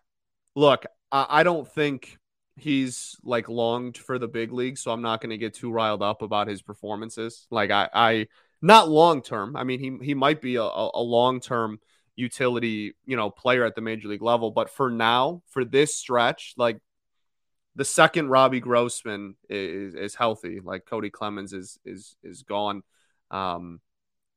look. 0.55 0.85
I, 1.11 1.27
I 1.31 1.43
don't 1.45 1.67
think 1.67 2.19
he's 2.57 3.17
like 3.25 3.49
longed 3.49 3.97
for 3.97 4.19
the 4.19 4.29
big 4.29 4.53
league, 4.53 4.77
so 4.77 4.91
I'm 4.91 5.01
not 5.01 5.23
going 5.23 5.31
to 5.31 5.39
get 5.39 5.55
too 5.55 5.73
riled 5.73 6.03
up 6.03 6.21
about 6.21 6.47
his 6.47 6.61
performances. 6.61 7.47
Like 7.51 7.71
I, 7.71 7.89
I 7.95 8.27
not 8.61 8.91
long 8.91 9.23
term. 9.23 9.57
I 9.57 9.65
mean, 9.65 9.81
he 9.81 10.05
he 10.05 10.13
might 10.13 10.43
be 10.43 10.57
a, 10.57 10.63
a 10.63 11.03
long 11.03 11.41
term 11.41 11.81
utility, 12.17 12.93
you 13.07 13.17
know, 13.17 13.31
player 13.31 13.65
at 13.65 13.77
the 13.77 13.81
major 13.81 14.09
league 14.09 14.21
level. 14.21 14.51
But 14.51 14.69
for 14.69 14.91
now, 14.91 15.41
for 15.49 15.65
this 15.65 15.97
stretch, 15.97 16.53
like 16.59 16.77
the 17.77 17.87
second 17.87 18.29
Robbie 18.29 18.61
Grossman 18.61 19.37
is, 19.49 19.95
is 19.95 20.15
healthy, 20.15 20.61
like 20.63 20.85
Cody 20.85 21.09
Clemens 21.09 21.55
is 21.55 21.79
is 21.87 22.15
is 22.23 22.43
gone 22.43 22.83
um, 23.31 23.81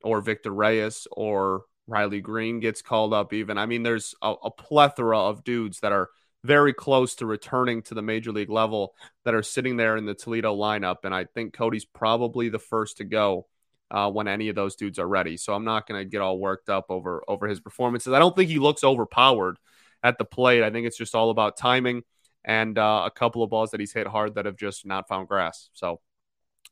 or 0.04 0.22
Victor 0.22 0.52
Reyes 0.52 1.08
or 1.12 1.64
Riley 1.88 2.22
Greene 2.22 2.60
gets 2.60 2.82
called 2.82 3.14
up, 3.14 3.34
even. 3.34 3.58
I 3.58 3.66
mean, 3.66 3.84
there's 3.84 4.16
a, 4.22 4.34
a, 4.44 4.52
plethora 4.52 5.20
of 5.20 5.44
dudes 5.44 5.82
that 5.82 5.92
are 5.92 6.10
very 6.44 6.74
close 6.74 7.16
to 7.16 7.26
returning 7.26 7.82
to 7.84 7.94
the 7.94 8.02
major 8.02 8.32
league 8.32 8.50
level 8.50 8.94
that 9.26 9.34
are 9.34 9.44
sitting 9.44 9.78
there 9.78 9.98
in 9.98 10.06
the 10.06 10.14
Toledo 10.14 10.56
lineup. 10.56 10.98
And 11.04 11.14
I 11.14 11.26
think 11.26 11.54
Cody's 11.54 11.86
probably 11.86 12.50
the 12.50 12.60
first 12.60 12.98
to 12.98 13.04
go 13.04 13.48
uh, 13.92 14.10
when 14.10 14.28
any 14.28 14.50
of 14.50 14.56
those 14.56 14.76
dudes 14.76 15.00
are 15.00 15.08
ready. 15.08 15.38
So 15.38 15.54
I'm 15.54 15.66
not 15.66 15.88
going 15.88 16.02
to 16.02 16.10
get 16.10 16.22
all 16.22 16.40
worked 16.40 16.70
up 16.70 16.86
over 16.90 17.24
over 17.28 17.48
his 17.48 17.60
performances. 17.60 18.14
I 18.14 18.20
don't 18.20 18.36
think 18.36 18.50
he 18.50 18.60
looks 18.60 18.84
overpowered 18.84 19.58
at 20.02 20.18
the 20.18 20.26
plate. 20.26 20.64
I 20.64 20.72
think 20.72 20.88
it's 20.88 20.98
just 20.98 21.16
all 21.16 21.30
about 21.30 21.58
timing 21.58 22.04
and 22.44 22.78
uh, 22.78 23.04
a 23.06 23.12
couple 23.12 23.44
of 23.44 23.50
balls 23.50 23.72
that 23.72 23.80
he's 23.80 23.94
hit 23.94 24.08
hard 24.08 24.36
that 24.36 24.46
have 24.46 24.58
just 24.58 24.86
not 24.86 25.08
found 25.08 25.28
grass. 25.28 25.70
So 25.74 26.02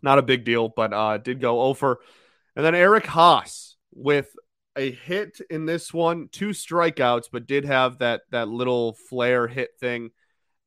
not 0.01 0.19
a 0.19 0.23
big 0.23 0.43
deal, 0.43 0.69
but 0.69 0.93
uh, 0.93 1.17
did 1.17 1.39
go 1.39 1.61
over. 1.61 1.99
And 2.55 2.65
then 2.65 2.75
Eric 2.75 3.05
Haase 3.05 3.75
with 3.93 4.35
a 4.75 4.91
hit 4.91 5.39
in 5.49 5.65
this 5.65 5.93
one, 5.93 6.29
two 6.31 6.49
strikeouts, 6.49 7.25
but 7.31 7.47
did 7.47 7.65
have 7.65 7.99
that 7.99 8.21
that 8.31 8.47
little 8.47 8.93
flare 8.93 9.47
hit 9.47 9.71
thing 9.79 10.11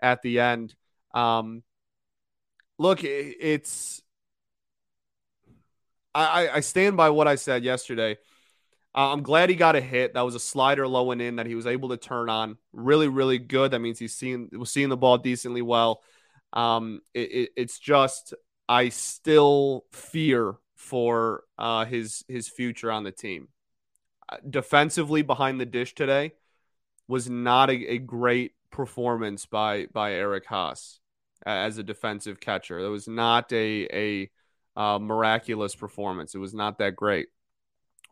at 0.00 0.22
the 0.22 0.40
end. 0.40 0.74
Um, 1.12 1.62
look, 2.78 3.00
it's 3.02 4.02
I, 6.14 6.48
I 6.48 6.60
stand 6.60 6.96
by 6.96 7.10
what 7.10 7.26
I 7.26 7.34
said 7.34 7.64
yesterday. 7.64 8.18
Uh, 8.94 9.12
I'm 9.12 9.22
glad 9.22 9.50
he 9.50 9.56
got 9.56 9.74
a 9.74 9.80
hit. 9.80 10.14
That 10.14 10.20
was 10.20 10.36
a 10.36 10.40
slider 10.40 10.86
low 10.86 11.10
and 11.10 11.20
in 11.20 11.36
that 11.36 11.46
he 11.46 11.56
was 11.56 11.66
able 11.66 11.88
to 11.88 11.96
turn 11.96 12.28
on. 12.28 12.56
Really, 12.72 13.08
really 13.08 13.38
good. 13.38 13.72
That 13.72 13.80
means 13.80 13.98
he's 13.98 14.14
seeing 14.14 14.48
was 14.52 14.70
seeing 14.70 14.88
the 14.88 14.96
ball 14.96 15.18
decently 15.18 15.62
well. 15.62 16.02
Um, 16.52 17.00
it, 17.12 17.32
it, 17.32 17.50
it's 17.56 17.78
just 17.80 18.34
I 18.68 18.88
still 18.88 19.84
fear 19.92 20.56
for 20.74 21.44
uh, 21.58 21.84
his 21.84 22.24
his 22.28 22.48
future 22.48 22.90
on 22.90 23.04
the 23.04 23.12
team. 23.12 23.48
Uh, 24.28 24.36
defensively 24.48 25.22
behind 25.22 25.60
the 25.60 25.66
dish 25.66 25.94
today 25.94 26.32
was 27.08 27.28
not 27.28 27.70
a, 27.70 27.92
a 27.92 27.98
great 27.98 28.52
performance 28.70 29.46
by 29.46 29.86
by 29.92 30.12
Eric 30.12 30.46
Haase 30.46 30.98
as 31.44 31.78
a 31.78 31.82
defensive 31.82 32.40
catcher. 32.40 32.82
That 32.82 32.90
was 32.90 33.08
not 33.08 33.52
a 33.52 33.88
a 33.92 34.30
uh, 34.80 34.98
miraculous 34.98 35.74
performance. 35.74 36.34
It 36.34 36.38
was 36.38 36.54
not 36.54 36.78
that 36.78 36.96
great. 36.96 37.28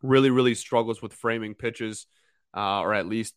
Really, 0.03 0.31
really 0.31 0.55
struggles 0.55 1.01
with 1.01 1.13
framing 1.13 1.55
pitches, 1.55 2.07
uh, 2.57 2.81
or 2.81 2.95
at 2.95 3.07
least 3.07 3.35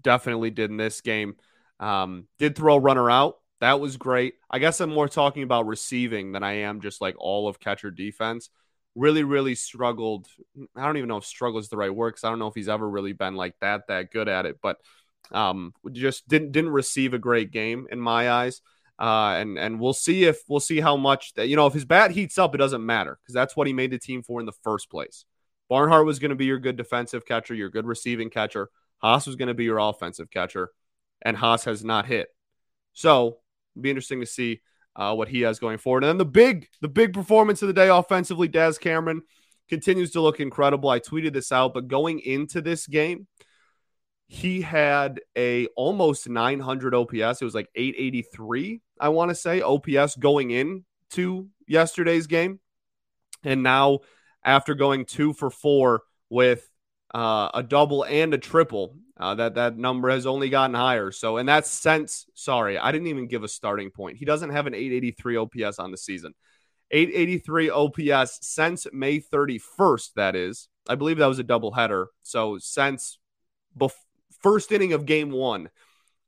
definitely 0.00 0.50
did 0.50 0.70
in 0.70 0.76
this 0.76 1.00
game. 1.00 1.36
Um, 1.80 2.26
did 2.38 2.56
throw 2.56 2.76
a 2.76 2.80
runner 2.80 3.10
out. 3.10 3.38
That 3.60 3.80
was 3.80 3.96
great. 3.96 4.34
I 4.50 4.58
guess 4.58 4.80
I'm 4.80 4.90
more 4.90 5.08
talking 5.08 5.42
about 5.42 5.66
receiving 5.66 6.32
than 6.32 6.42
I 6.42 6.52
am 6.58 6.80
just 6.80 7.00
like 7.00 7.16
all 7.18 7.48
of 7.48 7.58
catcher 7.58 7.90
defense. 7.90 8.50
Really, 8.94 9.24
really 9.24 9.54
struggled. 9.54 10.28
I 10.76 10.86
don't 10.86 10.96
even 10.96 11.08
know 11.08 11.16
if 11.16 11.24
struggle 11.24 11.58
is 11.58 11.68
the 11.68 11.76
right 11.76 11.94
word 11.94 12.10
because 12.10 12.24
I 12.24 12.30
don't 12.30 12.38
know 12.38 12.46
if 12.46 12.54
he's 12.54 12.68
ever 12.68 12.88
really 12.88 13.12
been 13.12 13.34
like 13.34 13.54
that 13.60 13.88
that 13.88 14.12
good 14.12 14.28
at 14.28 14.46
it. 14.46 14.58
But 14.62 14.78
um, 15.32 15.74
just 15.92 16.28
didn't 16.28 16.52
didn't 16.52 16.70
receive 16.70 17.14
a 17.14 17.18
great 17.18 17.50
game 17.50 17.86
in 17.90 18.00
my 18.00 18.30
eyes. 18.30 18.60
Uh, 18.98 19.36
and 19.38 19.58
and 19.58 19.78
we'll 19.78 19.92
see 19.92 20.24
if 20.24 20.38
we'll 20.48 20.58
see 20.58 20.80
how 20.80 20.96
much 20.96 21.34
that 21.34 21.48
you 21.48 21.54
know 21.54 21.66
if 21.66 21.74
his 21.74 21.84
bat 21.84 22.10
heats 22.10 22.38
up, 22.38 22.54
it 22.54 22.58
doesn't 22.58 22.84
matter 22.84 23.18
because 23.22 23.34
that's 23.34 23.56
what 23.56 23.66
he 23.66 23.72
made 23.72 23.90
the 23.90 23.98
team 23.98 24.22
for 24.22 24.40
in 24.40 24.46
the 24.46 24.52
first 24.64 24.90
place. 24.90 25.24
Barnhart 25.68 26.06
was 26.06 26.18
going 26.18 26.30
to 26.30 26.36
be 26.36 26.46
your 26.46 26.58
good 26.58 26.76
defensive 26.76 27.24
catcher, 27.24 27.54
your 27.54 27.70
good 27.70 27.86
receiving 27.86 28.30
catcher. 28.30 28.70
Haase 29.02 29.26
was 29.26 29.36
going 29.36 29.48
to 29.48 29.54
be 29.54 29.64
your 29.64 29.78
offensive 29.78 30.30
catcher, 30.30 30.70
and 31.22 31.36
Haase 31.36 31.66
has 31.66 31.84
not 31.84 32.06
hit. 32.06 32.28
So 32.92 33.38
be 33.82 33.90
interesting 33.90 34.20
to 34.20 34.26
see 34.26 34.60
uh, 34.96 35.14
what 35.14 35.28
he 35.28 35.42
has 35.42 35.58
going 35.58 35.78
forward. 35.78 36.04
And 36.04 36.10
then 36.10 36.18
the 36.18 36.24
big 36.24 36.68
the 36.80 36.88
big 36.88 37.12
performance 37.12 37.62
of 37.62 37.68
the 37.68 37.74
day 37.74 37.88
offensively, 37.88 38.48
Daz 38.48 38.78
Cameron 38.78 39.22
continues 39.68 40.10
to 40.12 40.20
look 40.20 40.40
incredible. 40.40 40.90
I 40.90 41.00
tweeted 41.00 41.32
this 41.32 41.52
out, 41.52 41.74
but 41.74 41.88
going 41.88 42.20
into 42.20 42.60
this 42.60 42.86
game, 42.86 43.26
he 44.26 44.60
had 44.60 45.20
a 45.36 45.66
almost 45.68 46.28
900 46.28 46.94
OPS. 46.94 47.40
It 47.40 47.44
was 47.44 47.54
like 47.54 47.68
883, 47.74 48.80
I 49.00 49.08
want 49.08 49.30
to 49.30 49.34
say, 49.34 49.62
OPS 49.62 50.16
going 50.16 50.50
in 50.50 50.84
to 51.10 51.48
yesterday's 51.66 52.26
game. 52.26 52.60
And 53.44 53.62
now, 53.62 54.00
after 54.44 54.74
going 54.74 55.04
two 55.04 55.32
for 55.32 55.50
four 55.50 56.02
with 56.28 56.68
uh, 57.14 57.50
a 57.54 57.62
double 57.62 58.04
and 58.04 58.34
a 58.34 58.38
triple, 58.38 58.96
uh, 59.18 59.34
that 59.34 59.54
that 59.54 59.76
number 59.76 60.10
has 60.10 60.26
only 60.26 60.48
gotten 60.48 60.74
higher. 60.74 61.10
So, 61.10 61.38
in 61.38 61.46
that 61.46 61.66
sense, 61.66 62.26
sorry, 62.34 62.78
I 62.78 62.92
didn't 62.92 63.08
even 63.08 63.26
give 63.26 63.44
a 63.44 63.48
starting 63.48 63.90
point. 63.90 64.16
He 64.16 64.24
doesn't 64.24 64.50
have 64.50 64.66
an 64.66 64.74
883 64.74 65.36
OPS 65.36 65.78
on 65.78 65.90
the 65.90 65.96
season. 65.96 66.34
883 66.90 67.70
OPS 67.70 68.38
since 68.42 68.86
May 68.92 69.20
31st. 69.20 70.14
That 70.16 70.34
is, 70.34 70.68
I 70.88 70.94
believe 70.94 71.18
that 71.18 71.26
was 71.26 71.38
a 71.38 71.44
double 71.44 71.72
header. 71.72 72.08
So 72.22 72.58
since 72.58 73.18
before 73.76 73.98
first 74.42 74.72
inning 74.72 74.92
of 74.92 75.06
game 75.06 75.30
one 75.30 75.68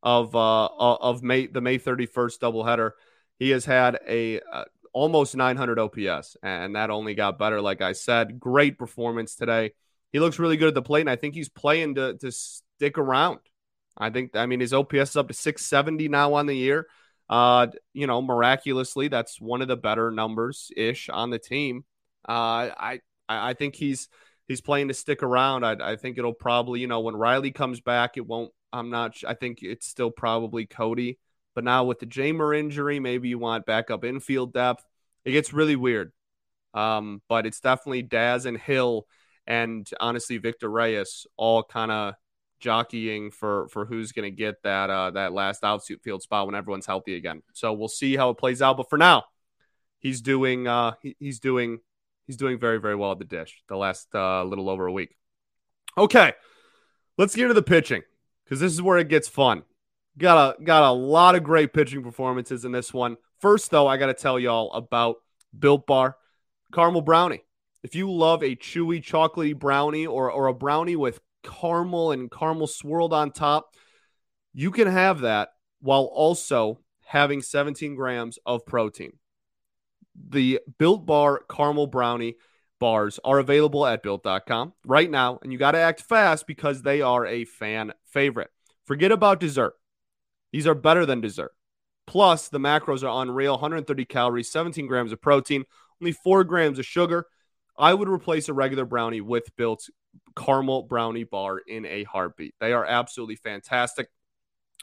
of 0.02 0.34
uh, 0.34 0.64
uh 0.64 0.96
of 1.00 1.22
May 1.22 1.46
the 1.46 1.60
May 1.60 1.78
31st 1.78 2.38
doubleheader, 2.38 2.92
he 3.38 3.50
has 3.50 3.64
had 3.64 3.98
a 4.06 4.40
uh, 4.40 4.64
almost 4.92 5.36
900 5.36 5.78
OPS, 5.78 6.36
and 6.42 6.76
that 6.76 6.90
only 6.90 7.14
got 7.14 7.38
better. 7.38 7.60
Like 7.60 7.80
I 7.80 7.92
said, 7.92 8.40
great 8.40 8.78
performance 8.78 9.34
today. 9.36 9.72
He 10.12 10.20
looks 10.20 10.38
really 10.38 10.56
good 10.56 10.68
at 10.68 10.74
the 10.74 10.82
plate, 10.82 11.02
and 11.02 11.10
I 11.10 11.16
think 11.16 11.34
he's 11.34 11.48
playing 11.48 11.96
to 11.96 12.16
to 12.18 12.32
stick 12.80 12.96
around. 12.96 13.40
I 13.98 14.08
think 14.08 14.34
I 14.34 14.46
mean 14.46 14.60
his 14.60 14.72
OPS 14.72 15.10
is 15.10 15.16
up 15.16 15.28
to 15.28 15.34
670 15.34 16.08
now 16.08 16.32
on 16.34 16.46
the 16.46 16.56
year. 16.56 16.86
Uh, 17.28 17.66
you 17.92 18.06
know, 18.06 18.22
miraculously, 18.22 19.08
that's 19.08 19.38
one 19.40 19.60
of 19.60 19.68
the 19.68 19.76
better 19.76 20.10
numbers 20.10 20.70
ish 20.76 21.10
on 21.10 21.28
the 21.28 21.38
team. 21.38 21.84
Uh, 22.26 22.72
I 22.74 23.00
I 23.28 23.52
think 23.52 23.76
he's 23.76 24.08
he's 24.48 24.62
playing 24.62 24.88
to 24.88 24.94
stick 24.94 25.22
around. 25.22 25.64
I, 25.64 25.92
I 25.92 25.96
think 25.96 26.16
it'll 26.16 26.32
probably, 26.32 26.80
you 26.80 26.86
know, 26.86 27.00
when 27.00 27.14
Riley 27.14 27.52
comes 27.52 27.80
back, 27.80 28.16
it 28.16 28.26
won't. 28.26 28.50
I'm 28.72 28.88
not. 28.88 29.16
I 29.28 29.34
think 29.34 29.58
it's 29.62 29.86
still 29.86 30.10
probably 30.10 30.64
Cody. 30.64 31.18
But 31.54 31.64
now 31.64 31.84
with 31.84 31.98
the 31.98 32.06
Jeimer 32.06 32.58
injury, 32.58 32.98
maybe 32.98 33.28
you 33.28 33.38
want 33.38 33.66
backup 33.66 34.04
infield 34.04 34.54
depth. 34.54 34.84
It 35.24 35.32
gets 35.32 35.52
really 35.52 35.76
weird. 35.76 36.12
Um, 36.72 37.20
but 37.28 37.46
it's 37.46 37.60
definitely 37.60 38.02
Daz 38.02 38.46
and 38.46 38.56
Hill, 38.56 39.06
and 39.46 39.88
honestly 40.00 40.38
Victor 40.38 40.70
Reyes 40.70 41.26
all 41.36 41.62
kind 41.62 41.90
of 41.90 42.14
jockeying 42.60 43.30
for 43.30 43.68
for 43.68 43.84
who's 43.84 44.12
going 44.12 44.30
to 44.30 44.36
get 44.36 44.62
that 44.62 44.90
uh, 44.90 45.10
that 45.12 45.32
last 45.32 45.64
outfield 45.64 46.22
spot 46.22 46.46
when 46.46 46.54
everyone's 46.54 46.86
healthy 46.86 47.16
again. 47.16 47.42
So 47.52 47.72
we'll 47.72 47.88
see 47.88 48.16
how 48.16 48.30
it 48.30 48.38
plays 48.38 48.62
out. 48.62 48.76
But 48.76 48.90
for 48.90 48.98
now, 48.98 49.24
he's 49.98 50.20
doing 50.20 50.66
uh, 50.66 50.92
he, 51.02 51.16
he's 51.18 51.40
doing 51.40 51.80
he's 52.26 52.36
doing 52.36 52.58
very, 52.58 52.78
very 52.78 52.94
well 52.94 53.12
at 53.12 53.18
the 53.18 53.24
dish 53.24 53.62
the 53.68 53.76
last 53.76 54.08
uh, 54.14 54.44
little 54.44 54.70
over 54.70 54.86
a 54.86 54.92
week. 54.92 55.16
Okay, 55.98 56.32
let's 57.18 57.34
get 57.34 57.42
into 57.42 57.54
the 57.54 57.62
pitching 57.62 58.02
because 58.44 58.60
this 58.60 58.72
is 58.72 58.80
where 58.80 58.98
it 58.98 59.08
gets 59.08 59.28
fun. 59.28 59.64
Got 60.16 60.60
a 60.60 60.62
got 60.62 60.88
a 60.88 60.92
lot 60.92 61.34
of 61.34 61.42
great 61.42 61.72
pitching 61.72 62.02
performances 62.02 62.64
in 62.64 62.72
this 62.72 62.94
one. 62.94 63.16
First, 63.40 63.70
though, 63.70 63.88
I 63.88 63.96
got 63.96 64.06
to 64.06 64.14
tell 64.14 64.38
y'all 64.38 64.72
about 64.72 65.16
Built 65.58 65.86
Bar 65.86 66.16
Caramel 66.72 67.02
Brownie. 67.02 67.42
If 67.82 67.94
you 67.94 68.10
love 68.12 68.42
a 68.42 68.54
chewy, 68.54 69.02
chocolatey 69.02 69.58
brownie 69.58 70.06
or, 70.06 70.30
or 70.30 70.46
a 70.48 70.54
brownie 70.54 70.96
with 70.96 71.20
caramel 71.42 72.12
and 72.12 72.30
caramel 72.30 72.66
swirled 72.66 73.12
on 73.12 73.30
top, 73.32 73.74
you 74.52 74.70
can 74.70 74.88
have 74.88 75.20
that 75.20 75.50
while 75.80 76.04
also 76.04 76.80
having 77.04 77.42
17 77.42 77.94
grams 77.94 78.38
of 78.46 78.66
protein 78.66 79.12
the 80.28 80.60
Built 80.78 81.06
Bar 81.06 81.42
Caramel 81.50 81.86
Brownie 81.86 82.36
bars 82.78 83.20
are 83.24 83.38
available 83.38 83.86
at 83.86 84.02
built.com 84.02 84.72
right 84.84 85.10
now, 85.10 85.38
and 85.42 85.52
you 85.52 85.58
got 85.58 85.72
to 85.72 85.78
act 85.78 86.02
fast 86.02 86.46
because 86.46 86.82
they 86.82 87.02
are 87.02 87.26
a 87.26 87.44
fan 87.44 87.92
favorite. 88.06 88.50
Forget 88.84 89.12
about 89.12 89.40
dessert. 89.40 89.74
These 90.52 90.66
are 90.66 90.74
better 90.74 91.06
than 91.06 91.20
dessert. 91.20 91.52
Plus, 92.06 92.48
the 92.48 92.58
macros 92.58 93.04
are 93.04 93.22
unreal 93.22 93.52
130 93.52 94.04
calories, 94.06 94.50
17 94.50 94.86
grams 94.86 95.12
of 95.12 95.20
protein, 95.20 95.64
only 96.02 96.12
4 96.12 96.44
grams 96.44 96.78
of 96.78 96.86
sugar. 96.86 97.26
I 97.78 97.94
would 97.94 98.08
replace 98.08 98.48
a 98.48 98.52
regular 98.52 98.84
brownie 98.84 99.20
with 99.20 99.54
Built 99.56 99.88
Caramel 100.36 100.84
Brownie 100.84 101.24
Bar 101.24 101.58
in 101.58 101.86
a 101.86 102.04
heartbeat. 102.04 102.54
They 102.60 102.72
are 102.72 102.84
absolutely 102.84 103.36
fantastic. 103.36 104.08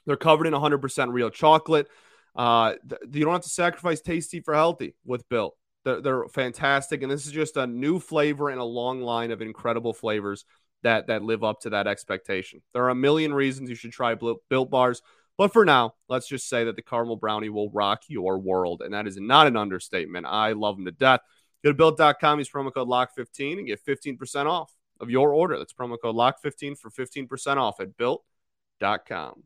They're 0.06 0.16
covered 0.16 0.48
in 0.48 0.54
100% 0.54 1.12
real 1.12 1.30
chocolate. 1.30 1.88
Uh, 2.36 2.76
th- 2.88 3.02
you 3.12 3.26
don't 3.26 3.34
have 3.34 3.42
to 3.42 3.50
sacrifice 3.50 4.02
tasty 4.02 4.40
for 4.40 4.54
healthy 4.54 4.96
with 5.06 5.28
Built. 5.30 5.56
They're, 5.84 6.02
they're 6.02 6.28
fantastic, 6.30 7.02
and 7.02 7.12
this 7.12 7.26
is 7.26 7.32
just 7.32 7.58
a 7.58 7.68
new 7.68 8.00
flavor 8.00 8.50
and 8.50 8.60
a 8.60 8.66
long 8.66 9.02
line 9.02 9.32
of 9.32 9.42
incredible 9.42 9.94
flavors 9.94 10.46
that 10.84 11.08
that 11.08 11.24
live 11.24 11.44
up 11.44 11.62
to 11.62 11.72
that 11.72 11.88
expectation. 11.88 12.62
There 12.74 12.84
are 12.84 12.90
a 12.90 12.96
million 12.96 13.34
reasons 13.34 13.70
you 13.70 13.76
should 13.76 13.92
try 13.92 14.16
Built 14.16 14.70
bars, 14.70 15.02
but 15.38 15.54
for 15.54 15.66
now, 15.66 15.96
let's 16.08 16.28
just 16.28 16.50
say 16.50 16.66
that 16.66 16.76
the 16.76 16.82
caramel 16.82 17.16
brownie 17.16 17.50
will 17.50 17.70
rock 17.72 18.04
your 18.08 18.38
world, 18.38 18.82
and 18.82 18.94
that 18.94 19.08
is 19.08 19.18
not 19.18 19.48
an 19.48 19.58
understatement. 19.58 20.26
I 20.26 20.54
love 20.54 20.76
them 20.78 20.86
to 20.86 20.92
death. 20.92 21.22
Go 21.64 21.72
to 21.72 21.74
built.com, 21.74 22.40
use 22.40 22.50
promo 22.50 22.74
code 22.74 22.88
LOCK15 22.88 23.58
and 23.60 23.68
get 23.68 23.84
15% 23.86 24.46
off 24.46 24.72
of 25.00 25.10
your 25.10 25.34
order. 25.34 25.58
That's 25.58 25.74
promo 25.74 25.98
code 26.02 26.16
LOCK15 26.16 26.78
for 26.78 26.90
15% 26.90 27.58
off 27.58 27.80
at 27.80 27.98
built.com. 27.98 29.44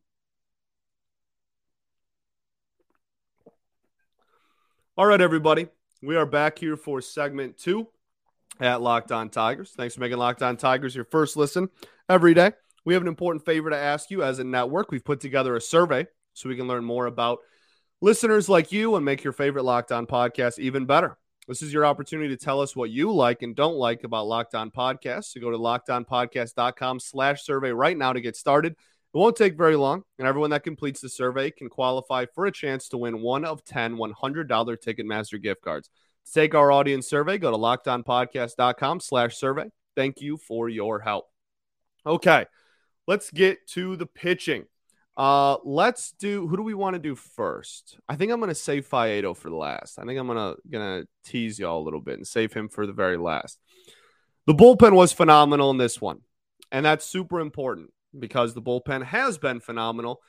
All 4.97 5.05
right, 5.05 5.21
everybody. 5.21 5.67
We 6.01 6.15
are 6.15 6.25
back 6.25 6.59
here 6.59 6.75
for 6.75 7.01
segment 7.01 7.57
two 7.57 7.87
at 8.59 8.81
Locked 8.81 9.11
On 9.11 9.29
Tigers. 9.29 9.71
Thanks 9.75 9.95
for 9.95 10.01
making 10.01 10.17
Locked 10.17 10.43
On 10.43 10.57
Tigers 10.57 10.93
your 10.93 11.05
first 11.05 11.37
listen 11.37 11.69
every 12.09 12.33
day. 12.33 12.51
We 12.85 12.93
have 12.93 13.01
an 13.01 13.07
important 13.07 13.45
favor 13.45 13.69
to 13.69 13.77
ask 13.77 14.11
you 14.11 14.23
as 14.23 14.39
a 14.39 14.43
network. 14.43 14.91
We've 14.91 15.03
put 15.03 15.21
together 15.21 15.55
a 15.55 15.61
survey 15.61 16.07
so 16.33 16.49
we 16.49 16.57
can 16.57 16.67
learn 16.67 16.83
more 16.83 17.05
about 17.05 17.39
listeners 18.01 18.49
like 18.49 18.71
you 18.71 18.95
and 18.95 19.05
make 19.05 19.23
your 19.23 19.33
favorite 19.33 19.63
Locked 19.63 19.91
On 19.91 20.05
podcast 20.05 20.59
even 20.59 20.85
better. 20.85 21.17
This 21.51 21.61
is 21.61 21.73
your 21.73 21.85
opportunity 21.85 22.29
to 22.29 22.37
tell 22.37 22.61
us 22.61 22.77
what 22.77 22.91
you 22.91 23.11
like 23.11 23.41
and 23.41 23.53
don't 23.53 23.75
like 23.75 24.05
about 24.05 24.25
Locked 24.25 24.55
On 24.55 24.71
Podcasts. 24.71 25.33
So 25.33 25.41
go 25.41 25.51
to 25.51 25.57
lockedonpodcast.com 25.57 27.01
slash 27.01 27.43
survey 27.43 27.71
right 27.71 27.97
now 27.97 28.13
to 28.13 28.21
get 28.21 28.37
started. 28.37 28.71
It 28.71 29.17
won't 29.17 29.35
take 29.35 29.57
very 29.57 29.75
long, 29.75 30.03
and 30.17 30.25
everyone 30.25 30.51
that 30.51 30.63
completes 30.63 31.01
the 31.01 31.09
survey 31.09 31.51
can 31.51 31.67
qualify 31.67 32.25
for 32.33 32.45
a 32.45 32.53
chance 32.53 32.87
to 32.87 32.97
win 32.97 33.21
one 33.21 33.43
of 33.43 33.65
10 33.65 33.97
$100 33.97 34.47
Ticketmaster 34.47 35.41
gift 35.41 35.61
cards. 35.61 35.89
To 36.27 36.31
take 36.31 36.55
our 36.55 36.71
audience 36.71 37.09
survey, 37.09 37.37
go 37.37 37.51
to 37.51 37.57
lockedonpodcast.com 37.57 39.01
slash 39.01 39.35
survey. 39.35 39.65
Thank 39.93 40.21
you 40.21 40.37
for 40.37 40.69
your 40.69 41.01
help. 41.01 41.25
Okay, 42.05 42.45
let's 43.07 43.29
get 43.29 43.67
to 43.71 43.97
the 43.97 44.05
pitching. 44.05 44.67
Uh, 45.17 45.57
let's 45.65 46.13
do 46.13 46.47
who 46.47 46.55
do 46.57 46.63
we 46.63 46.73
want 46.73 46.93
to 46.93 46.99
do 46.99 47.15
first? 47.15 47.97
I 48.07 48.15
think 48.15 48.31
I'm 48.31 48.39
gonna 48.39 48.55
save 48.55 48.87
Faedo 48.87 49.35
for 49.35 49.49
the 49.49 49.55
last. 49.55 49.99
I 49.99 50.05
think 50.05 50.19
I'm 50.19 50.27
gonna 50.27 50.55
gonna 50.69 51.03
tease 51.25 51.59
y'all 51.59 51.81
a 51.81 51.83
little 51.83 52.01
bit 52.01 52.17
and 52.17 52.25
save 52.25 52.53
him 52.53 52.69
for 52.69 52.87
the 52.87 52.93
very 52.93 53.17
last. 53.17 53.59
The 54.47 54.53
bullpen 54.53 54.93
was 54.93 55.11
phenomenal 55.11 55.69
in 55.69 55.77
this 55.77 55.99
one, 55.99 56.19
and 56.71 56.85
that's 56.85 57.05
super 57.05 57.39
important 57.39 57.91
because 58.17 58.53
the 58.53 58.61
bullpen 58.61 59.03
has 59.03 59.37
been 59.37 59.59
phenomenal. 59.59 60.21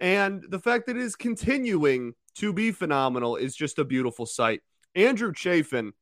And 0.00 0.44
the 0.48 0.60
fact 0.60 0.86
that 0.86 0.96
it 0.96 1.02
is 1.02 1.16
continuing 1.16 2.14
to 2.36 2.52
be 2.52 2.70
phenomenal 2.70 3.36
is 3.36 3.56
just 3.56 3.78
a 3.78 3.84
beautiful 3.84 4.26
sight. 4.26 4.62
Andrew 4.94 5.32
Chafin, 5.34 5.92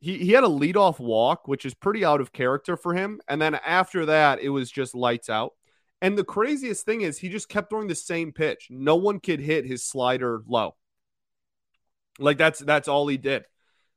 he, 0.00 0.18
he 0.18 0.32
had 0.32 0.44
a 0.44 0.48
leadoff 0.48 0.98
walk, 0.98 1.46
which 1.46 1.64
is 1.64 1.74
pretty 1.74 2.04
out 2.04 2.20
of 2.20 2.32
character 2.32 2.76
for 2.76 2.94
him. 2.94 3.20
And 3.28 3.40
then 3.40 3.54
after 3.54 4.06
that, 4.06 4.40
it 4.40 4.48
was 4.48 4.70
just 4.70 4.94
lights 4.94 5.30
out. 5.30 5.52
And 6.02 6.16
the 6.16 6.24
craziest 6.24 6.84
thing 6.84 7.00
is 7.00 7.18
he 7.18 7.28
just 7.28 7.48
kept 7.48 7.70
throwing 7.70 7.88
the 7.88 7.94
same 7.94 8.32
pitch. 8.32 8.68
No 8.70 8.96
one 8.96 9.18
could 9.20 9.40
hit 9.40 9.64
his 9.64 9.84
slider 9.84 10.42
low. 10.46 10.74
Like 12.18 12.38
that's 12.38 12.58
that's 12.60 12.88
all 12.88 13.06
he 13.06 13.16
did. 13.16 13.44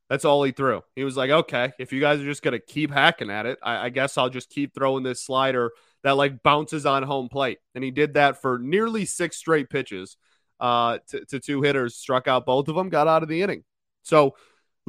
That's 0.08 0.24
all 0.24 0.42
he 0.42 0.52
threw. 0.52 0.82
He 0.96 1.04
was 1.04 1.16
like, 1.16 1.30
okay, 1.30 1.72
if 1.78 1.92
you 1.92 2.00
guys 2.00 2.20
are 2.20 2.24
just 2.24 2.42
gonna 2.42 2.58
keep 2.58 2.90
hacking 2.90 3.30
at 3.30 3.46
it, 3.46 3.58
I, 3.62 3.86
I 3.86 3.88
guess 3.90 4.18
I'll 4.18 4.30
just 4.30 4.50
keep 4.50 4.74
throwing 4.74 5.02
this 5.02 5.22
slider 5.22 5.70
that 6.02 6.16
like 6.16 6.42
bounces 6.42 6.86
on 6.86 7.02
home 7.02 7.28
plate. 7.28 7.58
And 7.74 7.84
he 7.84 7.90
did 7.90 8.14
that 8.14 8.40
for 8.40 8.58
nearly 8.58 9.04
six 9.04 9.36
straight 9.36 9.70
pitches 9.70 10.16
uh, 10.58 10.98
to, 11.08 11.24
to 11.26 11.40
two 11.40 11.62
hitters, 11.62 11.96
struck 11.96 12.28
out 12.28 12.46
both 12.46 12.68
of 12.68 12.74
them, 12.74 12.88
got 12.88 13.08
out 13.08 13.22
of 13.22 13.28
the 13.28 13.42
inning. 13.42 13.64
So 14.02 14.34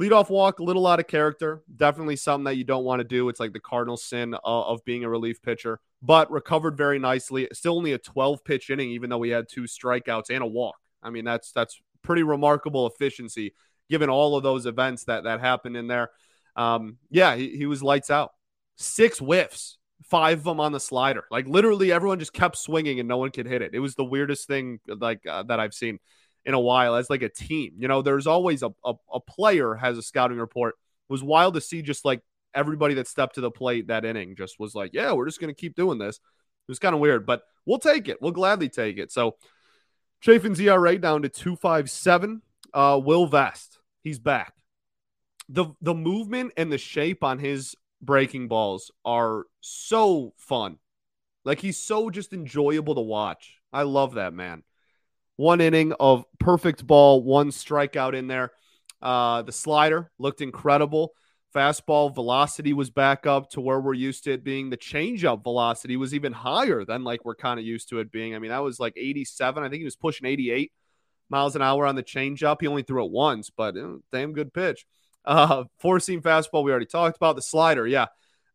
leadoff 0.02 0.30
walk, 0.30 0.58
a 0.58 0.62
little 0.62 0.86
out 0.86 1.00
of 1.00 1.06
character. 1.06 1.62
Definitely 1.74 2.16
something 2.16 2.44
that 2.44 2.56
you 2.56 2.64
don't 2.64 2.84
want 2.84 3.00
to 3.00 3.04
do. 3.04 3.28
It's 3.28 3.40
like 3.40 3.52
the 3.52 3.60
cardinal 3.60 3.96
sin 3.96 4.34
of, 4.34 4.66
of 4.66 4.84
being 4.84 5.04
a 5.04 5.08
relief 5.08 5.40
pitcher, 5.42 5.80
but 6.02 6.30
recovered 6.30 6.76
very 6.76 6.98
nicely. 6.98 7.48
Still 7.52 7.76
only 7.76 7.92
a 7.92 7.98
12 7.98 8.44
pitch 8.44 8.70
inning, 8.70 8.90
even 8.90 9.10
though 9.10 9.22
he 9.22 9.30
had 9.30 9.48
two 9.48 9.62
strikeouts 9.62 10.30
and 10.30 10.42
a 10.42 10.46
walk. 10.46 10.76
I 11.02 11.10
mean, 11.10 11.24
that's 11.24 11.52
that's 11.52 11.80
pretty 12.02 12.22
remarkable 12.22 12.86
efficiency 12.86 13.54
given 13.88 14.08
all 14.08 14.36
of 14.36 14.42
those 14.42 14.66
events 14.66 15.04
that 15.04 15.24
that 15.24 15.40
happened 15.40 15.76
in 15.76 15.86
there. 15.86 16.10
Um, 16.56 16.98
yeah, 17.10 17.36
he, 17.36 17.56
he 17.56 17.66
was 17.66 17.82
lights 17.82 18.10
out. 18.10 18.32
Six 18.76 19.18
whiffs 19.18 19.78
five 20.04 20.38
of 20.38 20.44
them 20.44 20.60
on 20.60 20.72
the 20.72 20.80
slider. 20.80 21.24
Like 21.30 21.46
literally 21.46 21.92
everyone 21.92 22.18
just 22.18 22.32
kept 22.32 22.56
swinging 22.58 23.00
and 23.00 23.08
no 23.08 23.16
one 23.16 23.30
could 23.30 23.46
hit 23.46 23.62
it. 23.62 23.72
It 23.72 23.78
was 23.78 23.94
the 23.94 24.04
weirdest 24.04 24.46
thing 24.46 24.80
like 24.86 25.24
uh, 25.26 25.44
that 25.44 25.60
I've 25.60 25.74
seen 25.74 25.98
in 26.44 26.54
a 26.54 26.60
while 26.60 26.94
as 26.94 27.10
like 27.10 27.22
a 27.22 27.28
team. 27.28 27.74
You 27.78 27.88
know, 27.88 28.02
there's 28.02 28.26
always 28.26 28.62
a, 28.62 28.70
a, 28.84 28.94
a 29.12 29.20
player 29.20 29.74
has 29.74 29.98
a 29.98 30.02
scouting 30.02 30.38
report. 30.38 30.74
It 31.08 31.12
was 31.12 31.22
wild 31.22 31.54
to 31.54 31.60
see 31.60 31.82
just 31.82 32.04
like 32.04 32.20
everybody 32.54 32.94
that 32.94 33.08
stepped 33.08 33.36
to 33.36 33.40
the 33.40 33.50
plate 33.50 33.88
that 33.88 34.04
inning 34.04 34.36
just 34.36 34.58
was 34.58 34.74
like, 34.74 34.92
yeah, 34.92 35.12
we're 35.12 35.26
just 35.26 35.40
going 35.40 35.54
to 35.54 35.60
keep 35.60 35.74
doing 35.74 35.98
this. 35.98 36.16
It 36.16 36.70
was 36.70 36.78
kind 36.78 36.94
of 36.94 37.00
weird, 37.00 37.26
but 37.26 37.42
we'll 37.66 37.78
take 37.78 38.08
it. 38.08 38.20
We'll 38.20 38.32
gladly 38.32 38.68
take 38.68 38.98
it. 38.98 39.10
So 39.12 39.36
Chafin's 40.20 40.60
ERA 40.60 40.98
down 40.98 41.22
to 41.22 41.28
257. 41.28 42.42
Uh, 42.72 43.00
Will 43.02 43.26
Vest, 43.26 43.80
he's 44.02 44.18
back. 44.18 44.54
The 45.48 45.66
the 45.82 45.94
movement 45.94 46.52
and 46.56 46.72
the 46.72 46.78
shape 46.78 47.22
on 47.22 47.38
his 47.38 47.74
breaking 48.00 48.48
balls 48.48 48.90
are 49.04 49.44
so 49.60 50.32
fun. 50.38 50.78
Like 51.44 51.60
he's 51.60 51.76
so 51.76 52.08
just 52.08 52.32
enjoyable 52.32 52.94
to 52.94 53.00
watch. 53.00 53.58
I 53.72 53.82
love 53.82 54.14
that 54.14 54.32
man. 54.32 54.62
One 55.36 55.60
inning 55.60 55.92
of 55.98 56.24
perfect 56.38 56.86
ball, 56.86 57.22
one 57.22 57.50
strikeout 57.50 58.14
in 58.14 58.26
there. 58.26 58.52
Uh, 59.00 59.42
the 59.42 59.52
slider 59.52 60.10
looked 60.18 60.40
incredible. 60.40 61.12
Fastball 61.54 62.14
velocity 62.14 62.72
was 62.72 62.90
back 62.90 63.26
up 63.26 63.50
to 63.50 63.60
where 63.60 63.80
we're 63.80 63.92
used 63.92 64.24
to 64.24 64.32
it 64.32 64.44
being. 64.44 64.70
The 64.70 64.76
changeup 64.76 65.42
velocity 65.42 65.96
was 65.96 66.14
even 66.14 66.32
higher 66.32 66.84
than 66.84 67.04
like 67.04 67.24
we're 67.24 67.34
kind 67.34 67.60
of 67.60 67.66
used 67.66 67.90
to 67.90 67.98
it 67.98 68.10
being. 68.10 68.34
I 68.34 68.38
mean, 68.38 68.50
that 68.50 68.62
was 68.62 68.80
like 68.80 68.94
87. 68.96 69.62
I 69.62 69.68
think 69.68 69.80
he 69.80 69.84
was 69.84 69.96
pushing 69.96 70.26
88 70.26 70.72
miles 71.28 71.56
an 71.56 71.62
hour 71.62 71.86
on 71.86 71.94
the 71.94 72.02
changeup. 72.02 72.58
He 72.60 72.68
only 72.68 72.82
threw 72.82 73.04
it 73.04 73.10
once, 73.10 73.50
but 73.50 73.74
you 73.74 73.82
know, 73.82 74.00
damn 74.12 74.32
good 74.32 74.54
pitch. 74.54 74.86
Uh, 75.24 75.64
four 75.78 76.00
seam 76.00 76.22
fastball 76.22 76.64
we 76.64 76.70
already 76.70 76.86
talked 76.86 77.16
about. 77.16 77.36
The 77.36 77.42
slider, 77.42 77.86
yeah. 77.86 78.06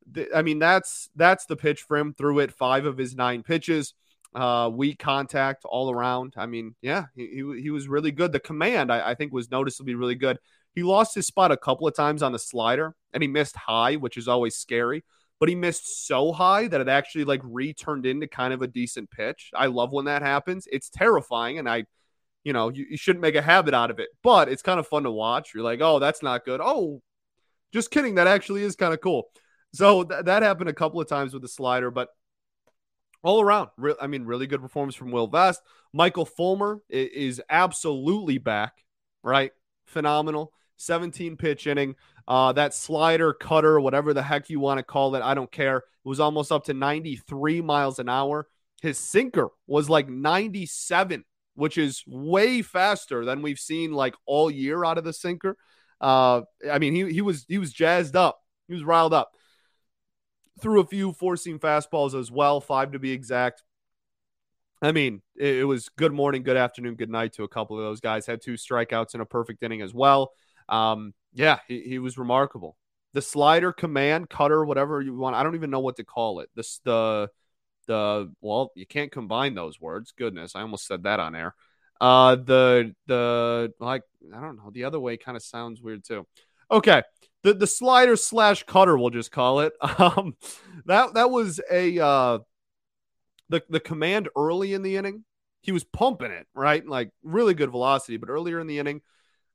The, 0.10 0.30
I 0.34 0.42
mean 0.42 0.60
that's 0.60 1.10
that's 1.16 1.46
the 1.46 1.58
pitch 1.58 1.82
for 1.82 1.98
him. 1.98 2.14
Threw 2.14 2.40
it 2.40 2.54
five 2.54 2.86
of 2.86 2.98
his 2.98 3.16
nine 3.16 3.44
pitches. 3.44 3.94
Uh, 4.36 4.70
weak 4.72 5.00
contact 5.00 5.64
all 5.66 5.90
around. 5.90 6.34
I 6.38 6.46
mean, 6.46 6.76
yeah, 6.82 7.06
he, 7.16 7.42
he, 7.62 7.70
was 7.72 7.88
really 7.88 8.12
good. 8.12 8.32
The 8.32 8.40
command 8.40 8.92
I, 8.92 9.12
I 9.12 9.16
think 9.16 9.34
was 9.34 9.50
noticeably 9.50 9.96
really 9.96 10.16
good. 10.16 10.38
He 10.76 10.84
lost 10.84 11.16
his 11.16 11.26
spot 11.26 11.52
a 11.52 11.58
couple 11.58 11.88
of 11.88 11.96
times 11.96 12.22
on 12.22 12.34
the 12.34 12.40
slider, 12.40 12.94
and 13.14 13.24
he 13.24 13.28
missed 13.28 13.56
high, 13.56 13.96
which 13.96 14.16
is 14.16 14.28
always 14.28 14.56
scary. 14.56 15.04
But 15.40 15.50
he 15.50 15.56
missed 15.56 16.08
so 16.08 16.32
high 16.32 16.68
that 16.68 16.82
it 16.82 16.88
actually 16.88 17.24
like 17.24 17.42
returned 17.44 18.06
into 18.06 18.28
kind 18.28 18.54
of 18.54 18.62
a 18.62 18.68
decent 18.68 19.10
pitch. 19.10 19.50
I 19.56 19.68
love 19.68 19.92
when 19.92 20.06
that 20.06 20.22
happens. 20.22 20.68
It's 20.72 20.90
terrifying, 20.90 21.58
and 21.58 21.68
I 21.68 21.86
you 22.48 22.54
know, 22.54 22.70
you, 22.70 22.86
you 22.92 22.96
shouldn't 22.96 23.22
make 23.22 23.36
a 23.36 23.42
habit 23.42 23.74
out 23.74 23.92
of 23.92 24.00
it, 24.00 24.08
but 24.24 24.48
it's 24.48 24.62
kind 24.62 24.80
of 24.80 24.88
fun 24.88 25.04
to 25.04 25.12
watch. 25.12 25.52
You're 25.54 25.66
like, 25.66 25.82
oh, 25.82 26.00
that's 26.00 26.24
not 26.24 26.46
good. 26.46 26.62
Oh, 26.64 27.02
just 27.74 27.92
kidding. 27.92 28.16
That 28.16 28.28
actually 28.28 28.64
is 28.64 28.78
kind 28.78 28.94
of 28.94 29.02
cool. 29.02 29.28
So 29.74 30.06
th- 30.06 30.24
that 30.24 30.44
happened 30.44 30.70
a 30.70 30.74
couple 30.74 31.02
of 31.02 31.10
times 31.10 31.34
with 31.34 31.42
the 31.42 31.50
slider, 31.50 31.92
but 31.92 32.08
all 33.28 33.42
around, 33.42 33.70
re- 33.78 33.96
I 34.02 34.08
mean, 34.08 34.26
really 34.26 34.48
good 34.48 34.62
performance 34.62 34.96
from 34.96 35.12
Will 35.12 35.28
Vest. 35.28 35.62
Michael 35.94 36.26
Fulmer 36.26 36.80
is, 36.90 37.38
is 37.38 37.42
absolutely 37.50 38.38
back, 38.38 38.84
right? 39.24 39.52
Phenomenal. 39.86 40.54
17 40.78 41.38
pitch 41.38 41.66
inning. 41.66 41.96
Uh, 42.28 42.52
that 42.54 42.74
slider, 42.74 43.34
cutter, 43.34 43.80
whatever 43.80 44.14
the 44.14 44.22
heck 44.22 44.50
you 44.50 44.60
want 44.60 44.78
to 44.78 44.84
call 44.84 45.16
it, 45.16 45.24
I 45.24 45.34
don't 45.34 45.52
care. 45.52 45.78
It 45.78 45.84
was 46.04 46.20
almost 46.20 46.52
up 46.52 46.66
to 46.66 46.74
93 46.74 47.62
miles 47.62 48.00
an 48.00 48.10
hour. 48.10 48.48
His 48.82 48.98
sinker 48.98 49.50
was 49.66 49.90
like 49.90 50.08
97 50.08 51.24
which 51.58 51.78
is 51.80 52.04
way 52.06 52.62
faster 52.62 53.26
than 53.26 53.42
we've 53.42 53.60
seen 53.60 53.92
like 53.92 54.14
all 54.28 54.50
year 54.50 54.86
out 54.86 55.00
of 55.00 55.04
the 55.04 55.12
sinker. 55.12 55.58
Uh, 56.00 56.42
I 56.72 56.78
mean, 56.78 56.94
he 56.94 57.12
he 57.12 57.22
was 57.22 57.46
he 57.50 57.58
was 57.58 57.74
jazzed 57.74 58.16
up. 58.16 58.40
He 58.68 58.76
was 58.76 58.84
riled 58.84 59.14
up. 59.14 59.32
Threw 60.62 60.82
a 60.82 60.86
few 60.86 61.14
four 61.14 61.38
seam 61.38 61.60
fastballs 61.60 62.20
as 62.20 62.32
well, 62.32 62.60
five 62.62 62.92
to 62.94 63.00
be 63.00 63.12
exact. 63.12 63.64
I 64.82 64.92
mean, 64.92 65.22
it, 65.36 65.58
it, 65.58 65.64
was 65.64 65.90
good 65.90 66.14
morning, 66.14 66.44
good 66.44 66.58
afternoon, 66.58 66.96
good 66.96 67.10
night 67.10 67.34
to 67.34 67.44
a 67.44 67.48
couple 67.48 67.78
of 67.78 67.84
those 67.84 68.00
guys. 68.00 68.26
Had 68.26 68.42
two 68.42 68.54
strikeouts 68.54 69.16
in 69.16 69.22
a 69.22 69.26
perfect 69.26 69.64
inning 69.64 69.82
as 69.82 69.94
well. 69.94 70.32
Um, 70.70 71.14
yeah, 71.34 71.60
he, 71.68 71.82
he 71.82 72.00
was 72.00 72.18
remarkable. 72.18 72.78
The 73.14 73.22
slider, 73.22 73.72
command, 73.72 74.30
cutter, 74.30 74.64
whatever 74.64 75.02
you 75.02 75.16
want. 75.16 75.36
I 75.36 75.44
don't 75.44 75.56
even 75.56 75.72
know 75.72 75.80
what 75.80 75.96
to 75.96 76.04
call 76.04 76.42
it. 76.42 76.50
This 76.56 76.80
the 76.84 77.30
the 77.88 78.32
well, 78.42 78.72
you 78.76 78.86
can't 78.86 79.12
combine 79.12 79.56
those 79.56 79.80
words. 79.82 80.14
Goodness, 80.16 80.56
I 80.56 80.62
almost 80.62 80.86
said 80.86 81.04
that 81.04 81.20
on 81.20 81.36
air. 81.36 81.56
Uh, 82.00 82.36
the 82.36 82.94
the 83.08 83.74
like 83.80 84.04
I 84.36 84.42
don't 84.42 84.58
know. 84.58 84.70
The 84.72 84.84
other 84.84 85.00
way 85.00 85.18
kind 85.18 85.36
of 85.36 85.42
sounds 85.42 85.82
weird 85.82 86.04
too. 86.04 86.28
Okay, 86.70 87.02
the 87.44 87.54
the 87.54 87.68
slider 87.68 88.16
slash 88.16 88.64
cutter, 88.64 88.98
we'll 88.98 89.10
just 89.10 89.32
call 89.32 89.62
it. 89.62 89.74
Um, 90.00 90.36
that 90.86 91.16
that 91.16 91.30
was 91.30 91.60
a 91.72 92.00
uh, 92.00 92.40
the 93.50 93.64
the 93.70 93.80
command 93.80 94.30
early 94.36 94.74
in 94.74 94.82
the 94.82 94.96
inning. 94.96 95.24
He 95.62 95.72
was 95.72 95.84
pumping 95.84 96.32
it 96.32 96.48
right, 96.54 96.86
like 96.86 97.10
really 97.24 97.54
good 97.54 97.72
velocity, 97.72 98.18
but 98.18 98.30
earlier 98.30 98.60
in 98.60 98.68
the 98.68 98.80
inning, 98.80 99.02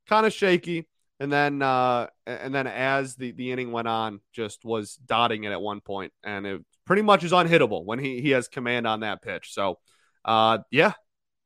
kind 0.08 0.26
of 0.26 0.32
shaky. 0.32 0.88
And 1.20 1.32
then 1.32 1.62
uh, 1.62 2.08
and 2.26 2.54
then 2.54 2.66
as 2.66 3.14
the 3.14 3.32
the 3.32 3.52
inning 3.52 3.70
went 3.70 3.88
on, 3.88 4.20
just 4.32 4.64
was 4.64 4.96
dotting 4.96 5.44
it 5.44 5.52
at 5.52 5.60
one 5.60 5.80
point, 5.80 6.12
and 6.24 6.46
it 6.46 6.64
pretty 6.84 7.02
much 7.02 7.24
is 7.24 7.32
unhittable 7.32 7.84
when 7.84 7.98
he, 7.98 8.20
he 8.20 8.30
has 8.30 8.48
command 8.48 8.86
on 8.86 9.00
that 9.00 9.22
pitch. 9.22 9.52
So, 9.52 9.78
uh, 10.24 10.58
yeah, 10.70 10.92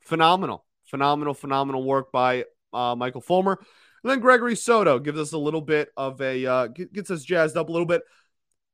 phenomenal, 0.01 0.65
phenomenal, 0.87 1.35
phenomenal 1.35 1.85
work 1.85 2.11
by 2.11 2.45
uh, 2.73 2.95
Michael 2.97 3.21
Fulmer. 3.21 3.61
And 4.07 4.13
then 4.13 4.21
Gregory 4.21 4.55
Soto 4.55 5.01
gives 5.01 5.19
us 5.19 5.33
a 5.33 5.39
little 5.39 5.61
bit 5.61 5.89
of 5.97 6.21
a, 6.21 6.47
uh, 6.47 6.67
gets 6.69 7.11
us 7.11 7.25
jazzed 7.25 7.57
up 7.57 7.69
a 7.69 7.73
little 7.73 7.87
bit. 7.87 8.03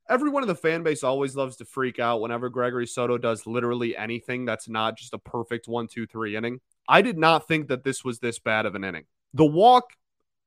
Everyone 0.07 0.43
in 0.43 0.47
the 0.47 0.53
fan 0.53 0.83
base 0.83 1.03
always 1.03 1.35
loves 1.35 1.55
to 1.55 1.65
freak 1.65 1.97
out 1.97 2.21
whenever 2.21 2.49
Gregory 2.49 2.85
Soto 2.85 3.17
does 3.17 3.47
literally 3.47 3.97
anything 3.97 4.45
that's 4.45 4.69
not 4.69 4.95
just 4.95 5.11
a 5.11 5.17
perfect 5.17 5.67
one, 5.67 5.87
two, 5.87 6.05
three 6.05 6.35
inning. 6.35 6.59
I 6.87 7.01
did 7.01 7.17
not 7.17 7.47
think 7.47 7.69
that 7.69 7.83
this 7.83 8.05
was 8.05 8.19
this 8.19 8.37
bad 8.37 8.67
of 8.67 8.75
an 8.75 8.83
inning. 8.83 9.05
The 9.33 9.43
walk, 9.43 9.93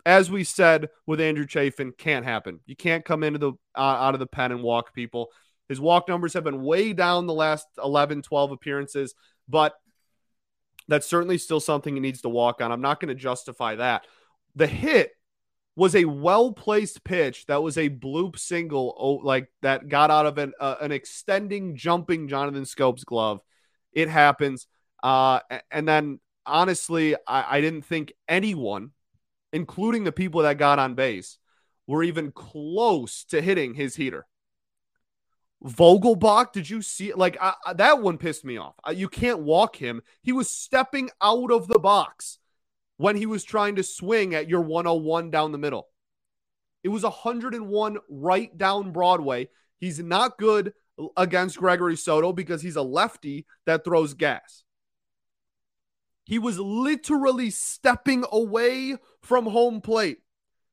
as 0.05 0.31
we 0.31 0.44
said 0.44 0.88
with 1.05 1.20
Andrew 1.20 1.49
Chafin, 1.49 1.90
can't 1.90 2.25
happen. 2.25 2.61
You 2.64 2.77
can't 2.77 3.05
come 3.05 3.25
into 3.25 3.40
the 3.40 3.53
uh, 3.75 3.81
out 3.81 4.14
of 4.14 4.20
the 4.20 4.27
pen 4.29 4.53
and 4.53 4.62
walk 4.62 4.94
people. 4.94 5.33
His 5.68 5.81
walk 5.81 6.07
numbers 6.07 6.35
have 6.35 6.44
been 6.44 6.62
way 6.62 6.92
down 6.92 7.27
the 7.27 7.35
last 7.35 7.66
11, 7.83 8.22
12 8.22 8.53
appearances, 8.53 9.16
but 9.49 9.75
that's 10.87 11.09
certainly 11.09 11.38
still 11.38 11.59
something 11.59 11.92
he 11.92 12.01
needs 12.01 12.22
to 12.22 12.29
walk 12.29 12.61
on. 12.61 12.70
I'm 12.70 12.81
not 12.81 13.01
going 13.01 13.09
to 13.09 13.20
justify 13.20 13.75
that. 13.75 14.07
The 14.57 14.66
hit 14.66 15.12
was 15.77 15.95
a 15.95 16.07
well 16.07 16.53
placed 16.53 17.05
pitch 17.05 17.47
that 17.47 17.62
was 17.62 17.77
a 17.77 17.90
bloop 17.90 18.38
single, 18.38 18.95
oh, 18.99 19.14
like 19.14 19.53
that 19.62 19.88
got 19.88 20.11
out 20.11 20.27
of 20.27 20.38
an, 20.38 20.55
uh, 20.59 20.77
an 20.81 20.90
extending, 20.90 21.77
jumping 21.77 22.29
Jonathan 22.29 22.64
Schoop's 22.64 23.05
glove. 23.05 23.40
It 23.92 24.09
happens. 24.09 24.66
Uh, 25.03 25.40
and 25.71 25.87
then 25.87 26.19
honestly, 26.47 27.14
I, 27.27 27.59
I 27.59 27.61
didn't 27.61 27.85
think 27.85 28.12
anyone, 28.27 28.92
including 29.53 30.05
the 30.05 30.12
people 30.12 30.42
that 30.42 30.59
got 30.59 30.79
on 30.79 30.95
base, 30.95 31.38
were 31.87 32.03
even 32.03 32.33
close 32.33 33.25
to 33.25 33.42
hitting 33.42 33.75
his 33.75 33.97
heater. 33.97 34.27
Vogelbach, 35.64 36.53
did 36.53 36.69
you 36.69 36.83
see 36.83 37.11
it? 37.11 37.19
Like 37.19 37.37
I, 37.40 37.55
that 37.75 38.01
one 38.01 38.19
pissed 38.19 38.45
me 38.45 38.57
off. 38.57 38.75
you 38.95 39.09
can't 39.09 39.40
walk 39.40 39.77
him. 39.77 40.03
He 40.23 40.33
was 40.33 40.51
stepping 40.51 41.11
out 41.23 41.51
of 41.51 41.69
the 41.69 41.79
box 41.79 42.38
when 42.96 43.16
he 43.16 43.26
was 43.26 43.44
trying 43.44 43.76
to 43.76 43.82
swing 43.82 44.35
at 44.35 44.48
your 44.48 44.62
101 44.62 45.30
down 45.30 45.52
the 45.52 45.59
middle. 45.59 45.88
It 46.82 46.88
was 46.88 47.02
101 47.02 47.98
right 48.09 48.56
down 48.56 48.92
Broadway. 48.92 49.48
He's 49.78 49.98
not 49.98 50.38
good 50.38 50.72
against 51.16 51.59
Gregory 51.59 51.96
Soto 51.96 52.32
because 52.32 52.62
he's 52.62 52.76
a 52.76 52.82
lefty 52.82 53.46
that 53.66 53.85
throws 53.85 54.14
gas. 54.14 54.62
He 56.24 56.38
was 56.38 56.59
literally 56.59 57.50
stepping 57.50 58.24
away 58.32 58.96
from 59.22 59.46
home 59.46 59.80
plate 59.80 60.18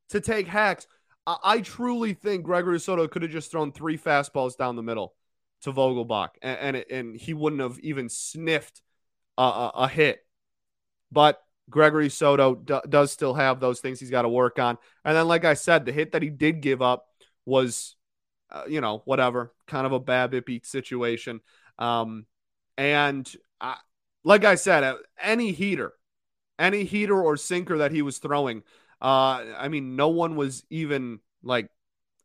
to 0.10 0.22
take 0.22 0.48
hacks. 0.48 0.88
I, 1.28 1.38
I 1.44 1.62
truly 1.62 2.14
think 2.14 2.44
Gregory 2.44 2.80
Soto 2.80 3.08
could 3.08 3.22
have 3.22 3.32
just 3.32 3.52
thrown 3.52 3.72
three 3.72 3.98
fastballs 3.98 4.58
down 4.58 4.76
the 4.76 4.84
middle 4.84 5.14
to 5.62 5.72
Vogelbach, 5.72 6.30
and 6.42 6.76
and, 6.76 6.86
and 6.90 7.16
he 7.16 7.34
wouldn't 7.34 7.62
have 7.62 7.80
even 7.80 8.10
sniffed 8.10 8.82
a, 9.38 9.44
a, 9.44 9.72
a 9.76 9.88
hit. 9.88 10.20
But 11.12 11.43
Gregory 11.70 12.10
Soto 12.10 12.56
d- 12.56 12.80
does 12.90 13.12
still 13.12 13.34
have 13.34 13.60
those 13.60 13.80
things 13.80 14.00
he's 14.00 14.10
got 14.10 14.24
to 14.24 14.30
work 14.30 14.60
on. 14.60 14.78
And 15.06 15.16
then, 15.16 15.28
like 15.28 15.46
I 15.46 15.54
said, 15.54 15.86
the 15.86 15.92
hit 15.92 16.12
that 16.12 16.22
he 16.22 16.30
did 16.30 16.62
give 16.62 16.82
up 16.82 17.08
was, 17.46 17.96
uh, 18.52 18.64
you 18.68 18.82
know, 18.82 19.02
whatever, 19.06 19.54
kind 19.68 19.86
of 19.86 19.92
a 19.94 20.00
BABIP 20.00 20.66
situation. 20.66 21.42
Um, 21.80 22.26
and 22.78 23.32
I, 23.62 23.78
like 24.24 24.46
I 24.46 24.56
said, 24.56 24.84
uh, 24.84 24.98
any 25.22 25.52
heater, 25.52 25.94
any 26.60 26.84
heater 26.84 27.22
or 27.22 27.38
sinker 27.38 27.80
that 27.80 27.92
he 27.92 28.02
was 28.02 28.18
throwing, 28.20 28.64
uh, 29.02 29.44
I 29.58 29.68
mean, 29.70 29.96
no 29.96 30.10
one 30.10 30.36
was 30.36 30.64
even 30.70 31.20
like, 31.44 31.70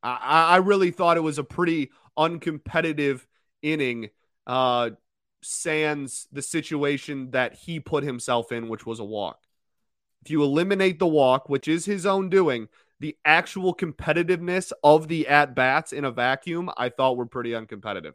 I, 0.03 0.55
I 0.55 0.57
really 0.59 0.91
thought 0.91 1.17
it 1.17 1.23
was 1.23 1.39
a 1.39 1.45
pretty 1.45 1.91
uncompetitive 2.17 3.27
inning. 3.63 4.11
Uh, 4.47 4.91
sans 5.49 6.27
the 6.31 6.43
situation 6.43 7.31
that 7.31 7.55
he 7.55 7.81
put 7.81 8.05
himself 8.05 8.53
in, 8.53 8.69
which 8.69 8.85
was 8.85 9.01
a 9.01 9.05
walk. 9.05 9.41
If 10.23 10.31
you 10.31 10.43
eliminate 10.43 10.99
the 10.99 11.07
walk, 11.07 11.49
which 11.49 11.67
is 11.67 11.87
his 11.87 12.05
own 12.05 12.29
doing, 12.29 12.69
the 13.01 13.17
actual 13.25 13.75
competitiveness 13.75 14.73
of 14.85 15.09
the 15.09 15.27
at 15.27 15.55
bats 15.55 15.93
in 15.93 16.05
a 16.05 16.11
vacuum, 16.11 16.71
I 16.77 16.91
thought 16.91 17.17
were 17.17 17.27
pretty 17.27 17.53
uncompetitive. 17.53 18.13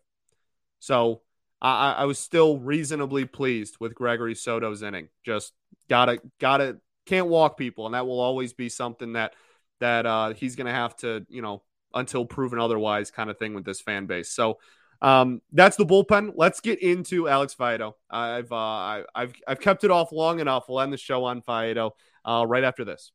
So 0.80 1.22
I, 1.62 1.94
I 1.94 2.06
was 2.06 2.20
still 2.20 2.60
reasonably 2.60 3.26
pleased 3.26 3.78
with 3.80 3.96
Gregory 3.96 4.36
Soto's 4.36 4.84
inning. 4.84 5.08
Just 5.26 5.54
gotta 5.90 6.22
gotta 6.40 6.78
can't 7.08 7.28
walk 7.28 7.58
people, 7.58 7.88
and 7.88 7.96
that 7.96 8.06
will 8.06 8.20
always 8.20 8.54
be 8.54 8.70
something 8.70 9.14
that 9.14 9.34
that 9.80 10.06
uh, 10.06 10.34
he's 10.34 10.56
gonna 10.56 10.72
have 10.72 10.96
to 10.98 11.26
you 11.30 11.42
know 11.42 11.64
until 11.96 12.26
proven 12.26 12.60
otherwise 12.60 13.10
kind 13.10 13.30
of 13.30 13.40
thing 13.40 13.56
with 13.56 13.66
this 13.66 13.82
fan 13.82 14.06
base. 14.06 14.30
So 14.30 14.60
um, 15.04 15.42
that's 15.52 15.76
the 15.76 15.86
bullpen. 15.86 16.32
Let's 16.36 16.62
get 16.62 16.82
into 16.82 17.28
Alex 17.28 17.54
Faedo. 17.54 17.94
I've 18.10 18.52
uh, 18.52 18.56
I, 18.56 19.04
have 19.14 19.34
I've 19.46 19.60
kept 19.60 19.84
it 19.84 19.92
off 19.92 20.14
long 20.14 20.40
enough. 20.40 20.66
We'll 20.70 20.80
end 20.80 20.94
the 20.94 20.98
show 20.98 21.26
on 21.26 21.42
Faedo 21.42 21.92
uh, 22.24 22.46
right 22.48 22.64
after 22.64 22.86
this. 22.86 23.12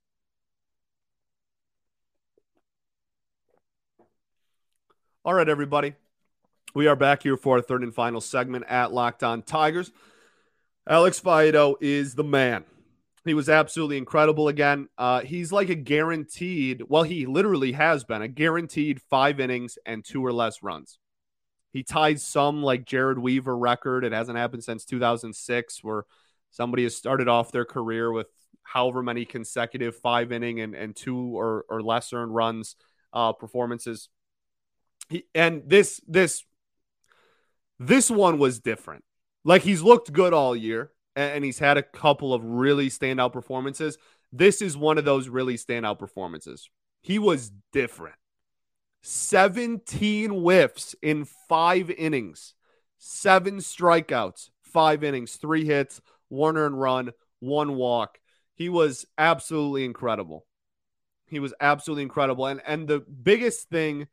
All 5.25 5.33
right, 5.33 5.49
everybody. 5.49 5.95
We 6.75 6.87
are 6.87 6.97
back 6.97 7.23
here 7.23 7.39
for 7.39 7.57
our 7.57 7.63
third 7.63 7.83
and 7.83 7.95
final 7.95 8.21
segment 8.21 8.67
at 8.69 8.93
Locked 8.93 9.23
On 9.23 9.41
Tigers. 9.41 9.91
Alex 10.87 11.19
Faedo 11.19 11.77
is 11.81 12.15
the 12.15 12.25
man. 12.25 12.65
He 13.25 13.33
was 13.33 13.49
absolutely 13.49 13.97
incredible 13.97 14.49
again. 14.49 14.89
Uh, 14.97 15.21
he's 15.21 15.53
like 15.53 15.71
a 15.71 15.75
guaranteed, 15.75 16.83
well, 16.89 17.03
he 17.03 17.27
literally 17.27 17.73
has 17.73 18.05
been 18.05 18.23
a 18.23 18.29
guaranteed 18.29 19.01
five 19.11 19.41
innings 19.41 19.79
and 19.85 20.05
two 20.05 20.25
or 20.25 20.33
less 20.33 20.63
runs. 20.63 20.99
He 21.79 21.85
ties 21.85 22.25
some 22.25 22.61
like 22.61 22.85
Jered 22.85 23.19
Weaver 23.19 23.57
record. 23.57 24.05
It 24.05 24.11
hasn't 24.11 24.37
happened 24.37 24.65
since 24.65 24.85
2006, 24.85 25.85
where 25.85 26.07
somebody 26.51 26.83
has 26.83 26.97
started 26.97 27.29
off 27.29 27.53
their 27.53 27.65
career 27.65 28.11
with 28.11 28.27
however 28.65 29.01
many 29.01 29.25
consecutive 29.25 29.95
five 29.95 30.33
inning 30.33 30.59
and, 30.59 30.75
and 30.75 30.97
two 30.97 31.39
or, 31.39 31.65
or 31.69 31.81
less 31.81 32.13
earned 32.13 32.35
runs 32.35 32.75
uh, 33.13 33.33
performances. 33.33 34.09
He, 35.09 35.23
and 35.37 35.63
this 35.69 36.01
this 36.09 36.43
this 37.79 38.11
one 38.11 38.41
was 38.41 38.59
different. 38.59 39.05
Like 39.45 39.63
he's 39.63 39.81
looked 39.81 40.13
good 40.13 40.33
all 40.33 40.57
year 40.57 40.91
and, 41.15 41.31
and 41.31 41.45
he's 41.45 41.61
had 41.61 41.77
a 41.77 41.83
couple 41.85 42.35
of 42.35 42.43
really 42.45 42.89
standout 42.89 43.33
performances. 43.33 43.99
This 44.33 44.61
is 44.61 44.77
one 44.77 44.99
of 44.99 45.05
those 45.05 45.29
really 45.29 45.55
standout 45.55 46.01
performances. 46.01 46.69
He 47.03 47.21
was 47.21 47.53
different. 47.73 48.17
17 49.11 50.29
whiffs 50.43 50.95
in 51.01 51.25
five 51.49 51.91
innings, 51.91 52.53
seven 52.99 53.57
strikeouts, 53.57 54.51
five 54.61 55.03
innings, 55.03 55.37
three 55.37 55.65
hits, 55.65 56.03
one 56.29 56.59
earned 56.59 56.79
run, 56.79 57.13
one 57.41 57.77
walk. 57.77 58.19
He 58.53 58.69
was 58.69 59.07
absolutely 59.17 59.87
incredible. 59.87 60.45
He 61.27 61.39
was 61.39 61.55
absolutely 61.59 62.03
incredible. 62.03 62.45
And 62.45 62.61
and 62.67 62.87
the 62.87 63.01
biggest 63.01 63.71
thing 63.71 64.09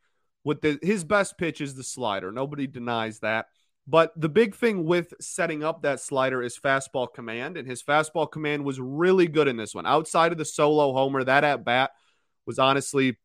with 0.46 0.62
the, 0.62 0.80
his 0.82 1.04
best 1.04 1.38
pitch 1.38 1.60
is 1.60 1.76
the 1.76 1.84
slider. 1.84 2.32
Nobody 2.32 2.66
denies 2.66 3.20
that. 3.20 3.48
But 3.86 4.14
the 4.16 4.30
big 4.30 4.56
thing 4.56 4.86
with 4.86 5.14
setting 5.20 5.62
up 5.62 5.82
that 5.82 6.00
slider 6.00 6.42
is 6.42 6.58
fastball 6.58 7.14
command, 7.14 7.58
and 7.58 7.68
his 7.68 7.84
fastball 7.84 8.32
command 8.32 8.64
was 8.64 8.80
really 8.80 9.28
good 9.28 9.50
in 9.50 9.58
this 9.58 9.76
one. 9.76 9.86
Outside 9.86 10.32
of 10.32 10.38
the 10.38 10.46
solo 10.46 10.94
homer, 10.94 11.26
that 11.26 11.44
at 11.44 11.66
bat 11.66 11.92
was 12.46 12.60
honestly 12.60 13.18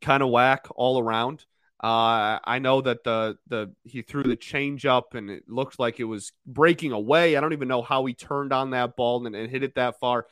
kind 0.00 0.22
of 0.22 0.30
whack 0.30 0.66
all 0.74 0.98
around. 0.98 1.44
Uh, 1.80 2.40
I 2.42 2.58
know 2.58 2.80
that 2.80 3.04
the 3.04 3.38
the 3.46 3.72
he 3.84 4.02
threw 4.02 4.24
the 4.24 4.36
changeup 4.36 5.14
and 5.14 5.30
it 5.30 5.44
looked 5.48 5.78
like 5.78 6.00
it 6.00 6.04
was 6.04 6.32
breaking 6.44 6.90
away. 6.90 7.36
I 7.36 7.40
don't 7.40 7.52
even 7.52 7.68
know 7.68 7.82
how 7.82 8.04
he 8.04 8.14
turned 8.14 8.52
on 8.52 8.70
that 8.70 8.96
ball 8.96 9.24
and, 9.24 9.36
and 9.36 9.48
hit 9.48 9.62
it 9.62 9.76
that 9.76 10.00
far. 10.00 10.26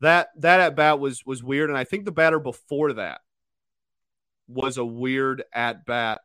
That 0.00 0.30
that 0.38 0.58
at 0.58 0.74
bat 0.74 0.98
was 0.98 1.24
was 1.24 1.44
weird, 1.44 1.70
and 1.70 1.78
I 1.78 1.84
think 1.84 2.04
the 2.04 2.12
batter 2.12 2.40
before 2.40 2.94
that 2.94 3.20
was 4.48 4.78
a 4.78 4.84
weird 4.84 5.44
at 5.52 5.86
bat. 5.86 6.22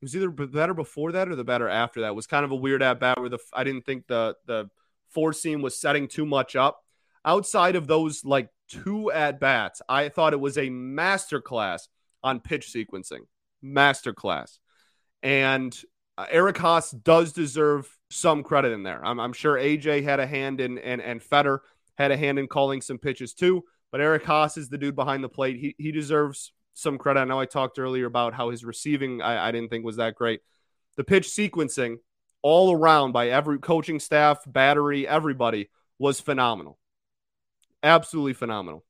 It 0.00 0.06
was 0.06 0.16
either 0.16 0.30
the 0.30 0.48
batter 0.48 0.74
before 0.74 1.12
that 1.12 1.28
or 1.28 1.36
the 1.36 1.44
batter 1.44 1.68
after 1.68 2.00
that 2.00 2.08
it 2.08 2.16
was 2.16 2.26
kind 2.26 2.44
of 2.44 2.50
a 2.50 2.56
weird 2.56 2.82
at 2.82 2.98
bat 2.98 3.20
where 3.20 3.28
the 3.28 3.38
I 3.52 3.62
didn't 3.62 3.86
think 3.86 4.08
the 4.08 4.34
the 4.46 4.68
four 5.10 5.32
seam 5.32 5.62
was 5.62 5.80
setting 5.80 6.08
too 6.08 6.26
much 6.26 6.56
up. 6.56 6.82
Outside 7.24 7.76
of 7.76 7.86
those 7.86 8.24
like 8.24 8.48
two 8.68 9.12
at 9.12 9.38
bats, 9.38 9.80
I 9.88 10.08
thought 10.08 10.32
it 10.32 10.40
was 10.40 10.58
a 10.58 10.70
masterclass 10.70 11.86
on 12.22 12.40
pitch 12.40 12.72
sequencing. 12.72 13.20
Masterclass. 13.64 14.58
And 15.22 15.78
uh, 16.18 16.26
Eric 16.30 16.56
Haase 16.56 17.02
does 17.02 17.32
deserve 17.32 17.88
some 18.10 18.42
credit 18.42 18.72
in 18.72 18.82
there. 18.82 19.04
I'm, 19.04 19.18
I'm, 19.20 19.32
sure 19.32 19.56
AJ 19.56 20.04
had 20.04 20.20
a 20.20 20.26
hand 20.26 20.60
in, 20.60 20.78
and, 20.78 21.00
and 21.00 21.22
Fetter 21.22 21.62
had 21.96 22.10
a 22.10 22.16
hand 22.16 22.38
in 22.38 22.48
calling 22.48 22.80
some 22.80 22.98
pitches 22.98 23.34
too. 23.34 23.64
But 23.90 24.00
Eric 24.00 24.24
Haase 24.24 24.58
is 24.58 24.68
the 24.68 24.78
dude 24.78 24.96
behind 24.96 25.22
the 25.22 25.28
plate. 25.28 25.56
He, 25.56 25.74
he 25.78 25.92
deserves 25.92 26.52
some 26.74 26.98
credit. 26.98 27.20
I 27.20 27.24
know 27.24 27.40
I 27.40 27.46
talked 27.46 27.78
earlier 27.78 28.06
about 28.06 28.34
how 28.34 28.50
his 28.50 28.64
receiving 28.64 29.22
I, 29.22 29.48
I 29.48 29.52
didn't 29.52 29.70
think 29.70 29.84
was 29.84 29.96
that 29.96 30.14
great. 30.14 30.40
The 30.96 31.04
pitch 31.04 31.28
sequencing 31.28 31.96
all 32.42 32.72
around 32.72 33.12
by 33.12 33.28
every 33.28 33.58
coaching 33.58 34.00
staff, 34.00 34.40
battery, 34.46 35.06
everybody 35.06 35.70
was 35.98 36.20
phenomenal. 36.20 36.78
Absolutely 37.82 38.32
phenomenal. 38.32 38.84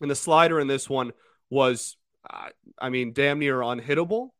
And 0.00 0.10
the 0.10 0.14
slider 0.14 0.60
in 0.60 0.66
this 0.66 0.88
one 0.88 1.12
was 1.50 1.96
I 2.30 2.88
mean, 2.88 3.12
damn 3.12 3.38
near 3.38 3.60
unhittable. 3.60 4.30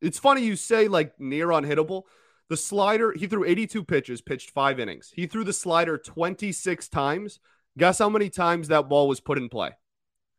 It's 0.00 0.18
funny 0.18 0.44
you 0.44 0.56
say 0.56 0.88
like 0.88 1.18
near 1.18 1.48
unhittable. 1.48 2.04
The 2.48 2.56
slider, 2.56 3.12
he 3.12 3.26
threw 3.26 3.44
82 3.44 3.84
pitches, 3.84 4.20
pitched 4.20 4.50
five 4.50 4.80
innings. 4.80 5.12
He 5.14 5.26
threw 5.26 5.44
the 5.44 5.52
slider 5.52 5.98
26 5.98 6.88
times. 6.88 7.40
Guess 7.76 7.98
how 7.98 8.08
many 8.08 8.30
times 8.30 8.68
that 8.68 8.88
ball 8.88 9.06
was 9.06 9.20
put 9.20 9.38
in 9.38 9.48
play? 9.48 9.72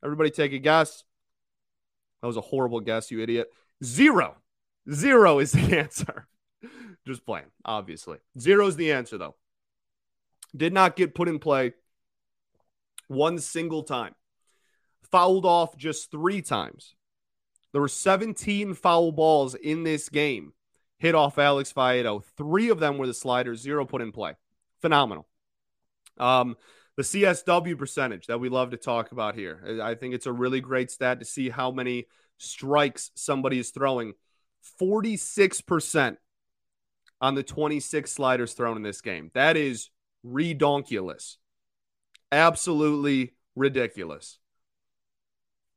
Everybody 0.04 0.32
take 0.32 0.54
a 0.54 0.60
guess. 0.60 1.04
That 2.22 2.28
was 2.28 2.38
a 2.38 2.42
horrible 2.42 2.80
guess, 2.80 3.12
you 3.12 3.22
idiot. 3.22 3.50
Zero. 3.84 4.38
Zero 4.92 5.40
is 5.40 5.52
the 5.52 5.78
answer. 5.78 6.28
Just 7.06 7.26
playing, 7.26 7.52
obviously. 7.64 8.18
Zero 8.40 8.68
is 8.68 8.76
the 8.76 8.92
answer, 8.92 9.18
though. 9.18 9.36
Did 10.56 10.74
not 10.74 10.96
get 10.96 11.16
put 11.16 11.30
in 11.30 11.40
play 11.40 11.74
one 13.08 13.40
single 13.40 13.84
time 13.84 14.16
fouled 15.12 15.46
off 15.46 15.78
just 15.78 16.12
three 16.12 16.42
times. 16.42 16.96
There 17.72 17.82
were 17.82 17.88
17 17.88 18.74
foul 18.74 19.12
balls 19.12 19.56
in 19.56 19.84
this 19.84 20.10
game 20.10 20.54
hit 21.00 21.16
off 21.16 21.40
Alex 21.40 21.74
Faedo. 21.74 22.24
Three 22.38 22.70
of 22.70 22.80
them 22.80 22.98
were 22.98 23.08
the 23.08 23.14
sliders, 23.14 23.62
zero 23.62 23.86
put 23.86 24.02
in 24.02 24.12
play. 24.12 24.34
Phenomenal. 24.82 25.28
Um, 26.18 26.58
the 26.98 27.04
CSW 27.04 27.78
percentage 27.78 28.28
that 28.28 28.40
we 28.40 28.50
love 28.50 28.72
to 28.72 28.78
talk 28.78 29.12
about 29.12 29.36
here. 29.36 29.80
I 29.82 29.96
think 29.96 30.14
it's 30.14 30.26
a 30.26 30.34
really 30.34 30.60
great 30.60 30.92
stat 30.92 31.20
to 31.20 31.26
see 31.26 31.50
how 31.50 31.72
many 31.72 32.08
strikes 32.38 33.12
somebody 33.16 33.60
is 33.60 33.72
throwing. 33.72 34.14
46% 34.82 36.18
on 37.22 37.36
the 37.36 37.44
26 37.44 38.12
sliders 38.12 38.54
thrown 38.54 38.76
in 38.76 38.84
this 38.84 39.00
game. 39.00 39.32
That 39.34 39.56
is 39.56 39.90
redonkulous. 40.26 41.38
Absolutely 42.32 43.34
ridiculous. 43.56 44.39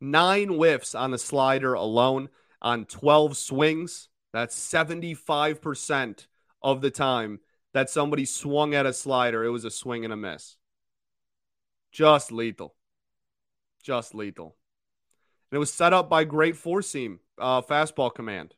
Nine 0.02 0.48
whiffs 0.48 0.96
on 0.96 1.12
the 1.12 1.18
slider 1.18 1.74
alone 1.74 2.28
on 2.60 2.86
12 2.86 3.36
swings. 3.36 4.08
That's 4.32 4.58
75% 4.58 6.26
of 6.60 6.80
the 6.80 6.90
time 6.90 7.38
that 7.72 7.88
somebody 7.88 8.24
swung 8.24 8.74
at 8.74 8.84
a 8.84 8.92
slider, 8.92 9.44
it 9.44 9.50
was 9.50 9.64
a 9.64 9.70
swing 9.70 10.02
and 10.02 10.12
a 10.12 10.16
miss. 10.16 10.56
Just 11.92 12.32
lethal. 12.32 12.74
Just 13.80 14.12
lethal. 14.12 14.56
And 15.52 15.56
it 15.56 15.60
was 15.60 15.72
set 15.72 15.92
up 15.92 16.10
by 16.10 16.24
great 16.24 16.56
four 16.56 16.82
seam 16.82 17.20
uh, 17.38 17.62
fastball 17.62 18.12
command. 18.12 18.54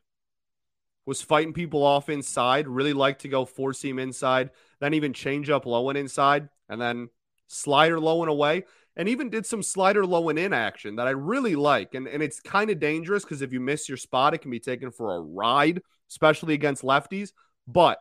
Was 1.05 1.21
fighting 1.21 1.53
people 1.53 1.83
off 1.83 2.09
inside, 2.09 2.67
really 2.67 2.93
liked 2.93 3.21
to 3.21 3.27
go 3.27 3.45
four 3.45 3.71
seam 3.71 3.99
inside, 3.99 4.49
then 4.79 4.95
even 4.95 5.13
change 5.13 5.51
up 5.51 5.67
low 5.67 5.89
and 5.89 5.97
inside, 5.97 6.49
and 6.67 6.81
then 6.81 7.09
slider 7.45 7.99
low 7.99 8.23
and 8.23 8.31
away, 8.31 8.65
and 8.97 9.09
even 9.09 9.29
did 9.29 9.45
some 9.45 9.61
slider 9.61 10.05
low 10.05 10.29
and 10.29 10.39
in 10.39 10.53
action 10.53 10.95
that 10.95 11.07
I 11.07 11.11
really 11.11 11.55
like. 11.55 11.95
And, 11.95 12.07
and 12.07 12.23
it's 12.23 12.39
kind 12.39 12.69
of 12.69 12.79
dangerous 12.79 13.23
because 13.23 13.41
if 13.41 13.51
you 13.51 13.59
miss 13.59 13.89
your 13.89 13.97
spot, 13.97 14.33
it 14.33 14.39
can 14.39 14.51
be 14.51 14.59
taken 14.59 14.91
for 14.91 15.15
a 15.15 15.19
ride, 15.19 15.81
especially 16.09 16.53
against 16.53 16.83
lefties. 16.83 17.31
But 17.67 17.99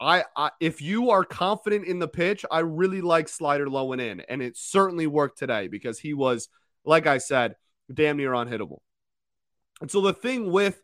I, 0.00 0.24
I, 0.36 0.50
if 0.60 0.82
you 0.82 1.10
are 1.10 1.24
confident 1.24 1.86
in 1.86 1.98
the 1.98 2.08
pitch, 2.08 2.44
I 2.50 2.60
really 2.60 3.00
like 3.00 3.28
slider 3.28 3.68
low 3.68 3.92
and 3.92 4.02
in, 4.02 4.20
and 4.20 4.42
it 4.42 4.56
certainly 4.56 5.06
worked 5.06 5.38
today 5.38 5.68
because 5.68 5.98
he 5.98 6.14
was, 6.14 6.48
like 6.84 7.06
I 7.06 7.18
said, 7.18 7.54
damn 7.92 8.16
near 8.16 8.32
unhittable. 8.32 8.78
And 9.80 9.90
so 9.90 10.00
the 10.00 10.12
thing 10.12 10.50
with 10.50 10.82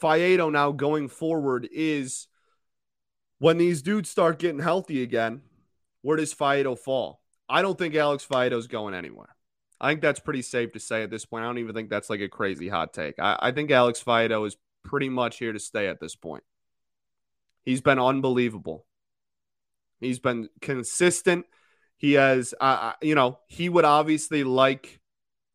Faedo 0.00 0.52
now 0.52 0.72
going 0.72 1.08
forward 1.08 1.68
is 1.72 2.28
when 3.38 3.58
these 3.58 3.82
dudes 3.82 4.10
start 4.10 4.38
getting 4.38 4.60
healthy 4.60 5.02
again, 5.02 5.42
where 6.02 6.16
does 6.16 6.34
Faedo 6.34 6.78
fall? 6.78 7.19
I 7.50 7.62
don't 7.62 7.76
think 7.76 7.94
Alex 7.94 8.24
Faedo's 8.24 8.68
going 8.68 8.94
anywhere. 8.94 9.34
I 9.80 9.90
think 9.90 10.02
that's 10.02 10.20
pretty 10.20 10.42
safe 10.42 10.72
to 10.72 10.80
say 10.80 11.02
at 11.02 11.10
this 11.10 11.24
point. 11.24 11.42
I 11.42 11.48
don't 11.48 11.58
even 11.58 11.74
think 11.74 11.90
that's 11.90 12.10
like 12.10 12.20
a 12.20 12.28
crazy 12.28 12.68
hot 12.68 12.92
take. 12.92 13.18
I, 13.18 13.36
I 13.40 13.52
think 13.52 13.70
Alex 13.70 14.02
Faedo 14.02 14.46
is 14.46 14.56
pretty 14.84 15.08
much 15.08 15.38
here 15.38 15.52
to 15.52 15.58
stay 15.58 15.88
at 15.88 16.00
this 16.00 16.14
point. 16.14 16.44
He's 17.64 17.80
been 17.80 17.98
unbelievable. 17.98 18.86
He's 20.00 20.18
been 20.18 20.48
consistent. 20.60 21.46
He 21.96 22.14
has, 22.14 22.54
uh, 22.60 22.92
you 23.02 23.14
know, 23.14 23.38
he 23.48 23.68
would 23.68 23.84
obviously 23.84 24.44
like 24.44 25.00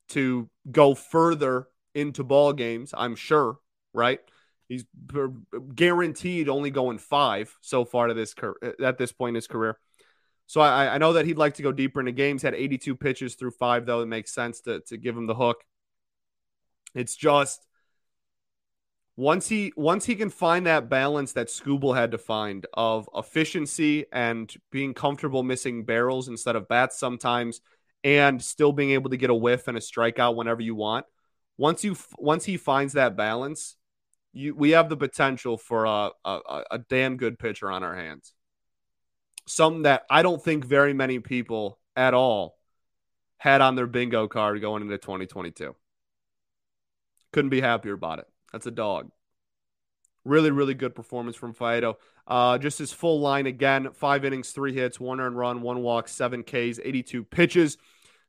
to 0.10 0.50
go 0.72 0.94
further 0.94 1.68
into 1.96 2.24
ball 2.24 2.54
games. 2.54 2.94
I'm 2.96 3.16
sure, 3.16 3.58
right? 3.94 4.20
He's 4.68 4.86
guaranteed 5.76 6.50
only 6.50 6.72
going 6.72 6.98
five 6.98 7.56
so 7.62 7.86
far 7.86 8.08
to 8.08 8.14
this 8.14 8.36
at 8.84 8.98
this 8.98 9.12
point 9.12 9.30
in 9.30 9.36
his 9.36 9.48
career. 9.48 9.78
So 10.48 10.62
I, 10.62 10.96
I 10.96 10.98
know 10.98 11.14
that 11.14 11.26
he'd 11.26 11.38
like 11.38 11.56
to 11.56 11.64
go 11.64 11.72
deeper 11.72 12.00
into 12.00 12.12
games. 12.12 12.42
Had 12.42 12.56
82 12.56 12.96
pitches 12.96 13.36
through 13.36 13.52
five, 13.52 13.86
though. 13.86 14.02
It 14.02 14.08
makes 14.08 14.34
sense 14.34 14.62
to 14.62 14.82
to 14.82 14.98
give 14.98 15.18
him 15.18 15.28
the 15.28 15.36
hook. 15.36 15.64
It's 16.94 17.16
just 17.16 17.66
once 19.18 19.48
he 19.48 19.72
once 19.78 20.06
he 20.06 20.16
can 20.16 20.30
find 20.30 20.66
that 20.66 20.90
balance 20.90 21.34
that 21.34 21.48
Skubal 21.48 21.96
had 21.96 22.12
to 22.12 22.18
find 22.18 22.66
of 22.74 23.10
efficiency 23.16 24.06
and 24.12 24.54
being 24.72 24.94
comfortable 24.94 25.44
missing 25.44 25.86
barrels 25.86 26.28
instead 26.28 26.56
of 26.56 26.68
bats 26.68 27.00
sometimes, 27.00 27.62
and 28.04 28.42
still 28.44 28.72
being 28.74 28.92
able 28.92 29.10
to 29.10 29.18
get 29.18 29.30
a 29.30 29.36
whiff 29.36 29.68
and 29.68 29.78
a 29.78 29.82
strikeout 29.82 30.36
whenever 30.36 30.62
you 30.62 30.76
want. 30.76 31.06
Once 31.58 31.84
you 31.84 31.96
once 32.18 32.46
he 32.46 32.58
finds 32.58 32.94
that 32.94 33.16
balance, 33.18 33.78
you 34.34 34.54
we 34.54 34.72
have 34.72 34.90
the 34.90 34.98
potential 34.98 35.58
for 35.58 35.86
a 35.86 36.12
a, 36.26 36.64
a 36.72 36.78
damn 36.80 37.18
good 37.18 37.40
pitcher 37.40 37.72
on 37.72 37.84
our 37.84 37.96
hands. 37.96 38.35
Something 39.48 39.84
that 39.84 40.04
I 40.10 40.24
don't 40.24 40.44
think 40.44 40.66
very 40.66 40.94
many 40.94 41.20
people 41.20 41.80
at 41.96 42.14
all 42.14 42.58
had 43.38 43.62
on 43.62 43.76
their 43.76 43.88
bingo 43.88 44.28
card 44.28 44.60
going 44.62 44.82
into 44.82 44.98
2022. 44.98 45.76
Couldn't 47.32 47.50
be 47.50 47.62
happier 47.62 47.94
about 47.94 48.20
it. 48.20 48.26
That's 48.52 48.66
a 48.66 48.72
dog. 48.72 49.12
Really, 50.24 50.50
really 50.50 50.74
good 50.74 50.96
performance 50.96 51.36
from 51.36 51.54
Faedo. 51.54 51.96
Uh, 52.26 52.58
just 52.58 52.80
his 52.80 52.92
full 52.92 53.20
line 53.20 53.46
again 53.46 53.90
five 53.94 54.26
innings, 54.26 54.50
three 54.52 54.74
hits, 54.74 55.00
one 55.00 55.20
earned 55.20 55.38
run, 55.38 55.62
one 55.62 55.84
walk, 55.84 56.08
seven 56.08 56.44
Ks, 56.44 56.80
82 56.84 57.24
pitches, 57.24 57.78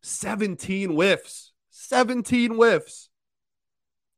17 0.03 0.91
whiffs. 0.91 1.53
17 1.71 2.53
whiffs. 2.53 3.09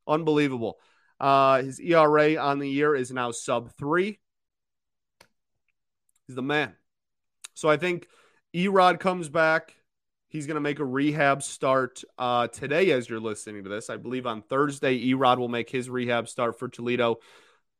Unbelievable. 0.06 0.78
Uh, 1.20 1.62
his 1.62 1.80
ERA 1.80 2.36
on 2.36 2.58
the 2.58 2.68
year 2.68 2.94
is 2.94 3.10
now 3.10 3.30
sub 3.30 3.72
three. 3.72 4.18
He's 6.26 6.36
the 6.36 6.42
man. 6.42 6.74
So 7.58 7.68
I 7.68 7.76
think 7.76 8.06
Erod 8.54 9.00
comes 9.00 9.28
back. 9.28 9.74
He's 10.28 10.46
going 10.46 10.54
to 10.54 10.60
make 10.60 10.78
a 10.78 10.84
rehab 10.84 11.42
start 11.42 12.04
uh, 12.16 12.46
today 12.46 12.92
as 12.92 13.08
you're 13.08 13.18
listening 13.18 13.64
to 13.64 13.68
this. 13.68 13.90
I 13.90 13.96
believe 13.96 14.28
on 14.28 14.42
Thursday, 14.42 15.10
Erod 15.10 15.38
will 15.38 15.48
make 15.48 15.68
his 15.68 15.90
rehab 15.90 16.28
start 16.28 16.56
for 16.56 16.68
Toledo. 16.68 17.16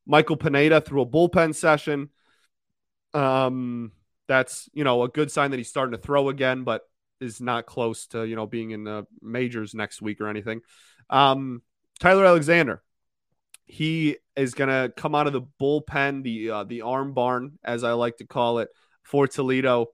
Michael 0.04 0.36
Pineda 0.36 0.80
threw 0.80 1.02
a 1.02 1.06
bullpen 1.06 1.54
session. 1.54 2.08
Um, 3.14 3.92
that's, 4.26 4.68
you 4.72 4.82
know, 4.82 5.04
a 5.04 5.08
good 5.08 5.30
sign 5.30 5.52
that 5.52 5.58
he's 5.58 5.68
starting 5.68 5.92
to 5.92 6.04
throw 6.04 6.28
again, 6.28 6.64
but 6.64 6.82
is 7.20 7.40
not 7.40 7.66
close 7.66 8.08
to, 8.08 8.24
you 8.24 8.34
know, 8.34 8.46
being 8.46 8.72
in 8.72 8.82
the 8.82 9.06
majors 9.22 9.74
next 9.74 10.02
week 10.02 10.20
or 10.20 10.26
anything. 10.26 10.62
Um, 11.08 11.62
Tyler 12.00 12.24
Alexander, 12.24 12.82
he 13.64 14.16
is 14.34 14.54
going 14.54 14.70
to 14.70 14.92
come 14.96 15.14
out 15.14 15.28
of 15.28 15.32
the 15.32 15.42
bullpen, 15.60 16.24
the 16.24 16.50
uh, 16.50 16.64
the 16.64 16.82
arm 16.82 17.14
barn, 17.14 17.60
as 17.62 17.84
I 17.84 17.92
like 17.92 18.16
to 18.16 18.26
call 18.26 18.58
it, 18.58 18.70
for 19.08 19.26
Toledo 19.26 19.86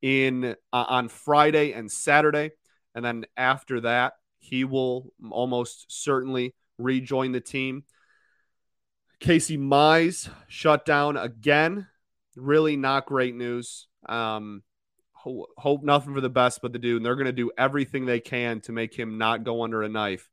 in 0.00 0.56
uh, 0.72 0.84
on 0.88 1.08
Friday 1.08 1.72
and 1.72 1.90
Saturday, 1.90 2.52
and 2.94 3.04
then 3.04 3.24
after 3.36 3.80
that, 3.80 4.14
he 4.38 4.64
will 4.64 5.12
almost 5.30 5.86
certainly 5.88 6.54
rejoin 6.78 7.32
the 7.32 7.40
team. 7.40 7.84
Casey 9.18 9.58
Mize 9.58 10.28
shut 10.48 10.84
down 10.84 11.16
again. 11.16 11.86
Really 12.36 12.76
not 12.76 13.06
great 13.06 13.34
news. 13.34 13.86
Um, 14.08 14.62
ho- 15.12 15.48
hope 15.56 15.82
nothing 15.82 16.14
for 16.14 16.20
the 16.20 16.30
best, 16.30 16.60
but 16.62 16.72
the 16.72 16.78
dude, 16.78 16.96
and 16.96 17.06
they're 17.06 17.16
going 17.16 17.26
to 17.26 17.32
do 17.32 17.50
everything 17.58 18.06
they 18.06 18.20
can 18.20 18.60
to 18.62 18.72
make 18.72 18.94
him 18.94 19.18
not 19.18 19.44
go 19.44 19.62
under 19.62 19.82
a 19.82 19.88
knife. 19.88 20.28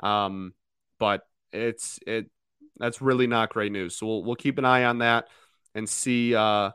Um, 0.00 0.54
but 0.98 1.22
it's 1.52 1.98
it 2.06 2.30
that's 2.76 3.02
really 3.02 3.26
not 3.26 3.50
great 3.50 3.72
news. 3.72 3.96
So 3.96 4.06
we'll 4.06 4.24
we'll 4.24 4.36
keep 4.36 4.58
an 4.58 4.64
eye 4.64 4.84
on 4.84 4.98
that 4.98 5.26
and 5.74 5.88
see 5.88 6.34
uh, 6.34 6.70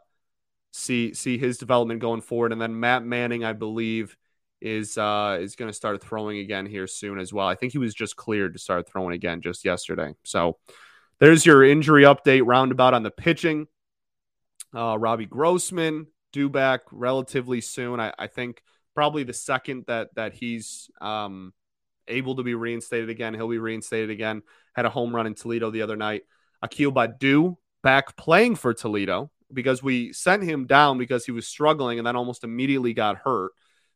see 0.77 1.13
see 1.13 1.37
his 1.37 1.57
development 1.57 1.99
going 1.99 2.21
forward. 2.21 2.51
And 2.51 2.61
then 2.61 2.79
Matt 2.79 3.03
Manning, 3.03 3.43
I 3.43 3.53
believe, 3.53 4.15
is 4.61 4.97
uh, 4.97 5.37
is 5.41 5.55
going 5.55 5.69
to 5.69 5.73
start 5.73 6.01
throwing 6.01 6.39
again 6.39 6.65
here 6.65 6.87
soon 6.87 7.19
as 7.19 7.33
well. 7.33 7.47
I 7.47 7.55
think 7.55 7.71
he 7.71 7.77
was 7.77 7.93
just 7.93 8.15
cleared 8.15 8.53
to 8.53 8.59
start 8.59 8.87
throwing 8.87 9.13
again 9.13 9.41
just 9.41 9.65
yesterday. 9.65 10.13
So 10.23 10.57
there's 11.19 11.45
your 11.45 11.63
injury 11.63 12.03
update 12.03 12.43
roundabout 12.45 12.93
on 12.93 13.03
the 13.03 13.11
pitching. 13.11 13.67
Uh, 14.73 14.97
Robbie 14.99 15.25
Grossman 15.25 16.07
due 16.33 16.49
back 16.49 16.81
relatively 16.91 17.61
soon. 17.61 17.99
I, 17.99 18.13
I 18.17 18.27
think 18.27 18.61
probably 18.93 19.23
the 19.23 19.33
second 19.33 19.85
that 19.87 20.13
that 20.15 20.33
he's 20.33 20.89
um, 21.01 21.53
able 22.07 22.35
to 22.35 22.43
be 22.43 22.55
reinstated 22.55 23.09
again, 23.09 23.33
he'll 23.33 23.49
be 23.49 23.57
reinstated 23.57 24.09
again. 24.09 24.43
Had 24.75 24.85
a 24.85 24.89
home 24.89 25.15
run 25.15 25.27
in 25.27 25.33
Toledo 25.33 25.71
the 25.71 25.81
other 25.81 25.95
night. 25.95 26.23
Akil 26.61 26.91
Baddoo 26.91 27.57
back 27.83 28.17
playing 28.17 28.55
for 28.55 28.73
Toledo 28.73 29.31
because 29.51 29.81
we 29.81 30.13
sent 30.13 30.43
him 30.43 30.65
down 30.65 30.97
because 30.97 31.25
he 31.25 31.31
was 31.31 31.47
struggling 31.47 31.99
and 31.99 32.07
then 32.07 32.15
almost 32.15 32.43
immediately 32.43 32.93
got 32.93 33.17
hurt. 33.17 33.51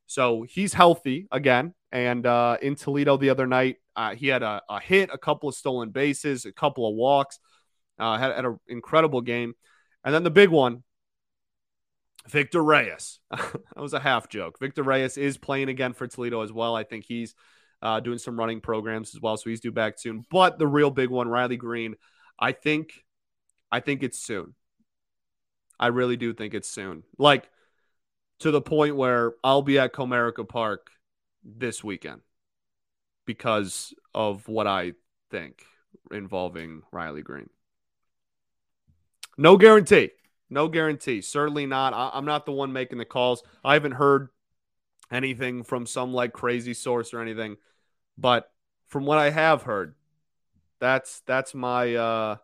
So 0.07 0.43
he's 0.43 0.73
healthy 0.73 1.27
again. 1.31 1.73
And 1.91 2.25
uh, 2.25 2.57
in 2.61 2.75
Toledo 2.75 3.17
the 3.17 3.29
other 3.29 3.47
night, 3.47 3.77
uh, 3.95 4.15
he 4.15 4.27
had 4.27 4.43
a, 4.43 4.61
a, 4.69 4.79
hit, 4.79 5.09
a 5.11 5.17
couple 5.17 5.49
of 5.49 5.55
stolen 5.55 5.89
bases, 5.89 6.45
a 6.45 6.51
couple 6.51 6.87
of 6.87 6.95
walks, 6.95 7.39
uh, 7.99 8.17
had, 8.17 8.35
had 8.35 8.45
an 8.45 8.59
incredible 8.67 9.21
game. 9.21 9.53
And 10.03 10.13
then 10.13 10.23
the 10.23 10.31
big 10.31 10.49
one, 10.49 10.83
Victor 12.27 12.63
Reyes. 12.63 13.19
that 13.31 13.77
was 13.77 13.93
a 13.93 13.99
half 13.99 14.29
joke. 14.29 14.59
Victor 14.59 14.83
Reyes 14.83 15.17
is 15.17 15.37
playing 15.37 15.69
again 15.69 15.93
for 15.93 16.07
Toledo 16.07 16.41
as 16.41 16.51
well. 16.51 16.75
I 16.75 16.83
think 16.83 17.05
he's 17.05 17.35
uh, 17.81 17.99
doing 17.99 18.17
some 18.17 18.37
running 18.37 18.61
programs 18.61 19.15
as 19.15 19.21
well, 19.21 19.37
so 19.37 19.49
he's 19.49 19.61
due 19.61 19.71
back 19.71 19.99
soon. 19.99 20.25
But 20.29 20.59
the 20.59 20.67
real 20.67 20.91
big 20.91 21.09
one, 21.09 21.27
Riley 21.27 21.57
Greene, 21.57 21.95
I 22.39 22.51
think, 22.51 22.93
I 23.71 23.79
think 23.79 24.03
it's 24.03 24.19
soon. 24.19 24.55
I 25.81 25.87
really 25.87 26.15
do 26.15 26.31
think 26.33 26.53
it's 26.53 26.69
soon. 26.69 27.03
Like 27.17 27.49
to 28.39 28.51
the 28.51 28.61
point 28.61 28.95
where 28.95 29.33
I'll 29.43 29.63
be 29.63 29.79
at 29.79 29.93
Comerica 29.93 30.47
Park 30.47 30.91
this 31.43 31.83
weekend 31.83 32.21
because 33.25 33.93
of 34.13 34.47
what 34.47 34.67
I 34.67 34.93
think 35.31 35.63
involving 36.11 36.83
Riley 36.91 37.23
Greene. 37.23 37.49
No 39.37 39.57
guarantee. 39.57 40.11
No 40.49 40.67
guarantee. 40.67 41.21
Certainly 41.21 41.65
not. 41.65 41.93
I, 41.93 42.17
am 42.17 42.25
not 42.25 42.45
the 42.45 42.51
one 42.51 42.73
making 42.73 42.99
the 42.99 43.05
calls. 43.05 43.41
I 43.63 43.73
haven't 43.73 43.93
heard 43.93 44.29
anything 45.11 45.63
from 45.63 45.85
some 45.87 46.13
like 46.13 46.31
crazy 46.33 46.73
source 46.73 47.13
or 47.13 47.21
anything, 47.21 47.57
but 48.17 48.51
from 48.87 49.05
what 49.05 49.17
I 49.17 49.29
have 49.31 49.63
heard, 49.63 49.95
that's 50.79 51.21
that's 51.21 51.53
my 51.53 51.95
uh 51.95 52.37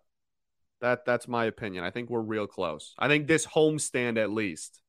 That 0.81 1.05
that's 1.05 1.27
my 1.27 1.45
opinion. 1.45 1.83
I 1.83 1.91
think 1.91 2.09
we're 2.09 2.21
real 2.21 2.47
close. 2.47 2.93
I 2.99 3.07
think 3.07 3.27
this 3.27 3.45
homestand 3.45 4.17
at 4.17 4.31
least. 4.31 4.81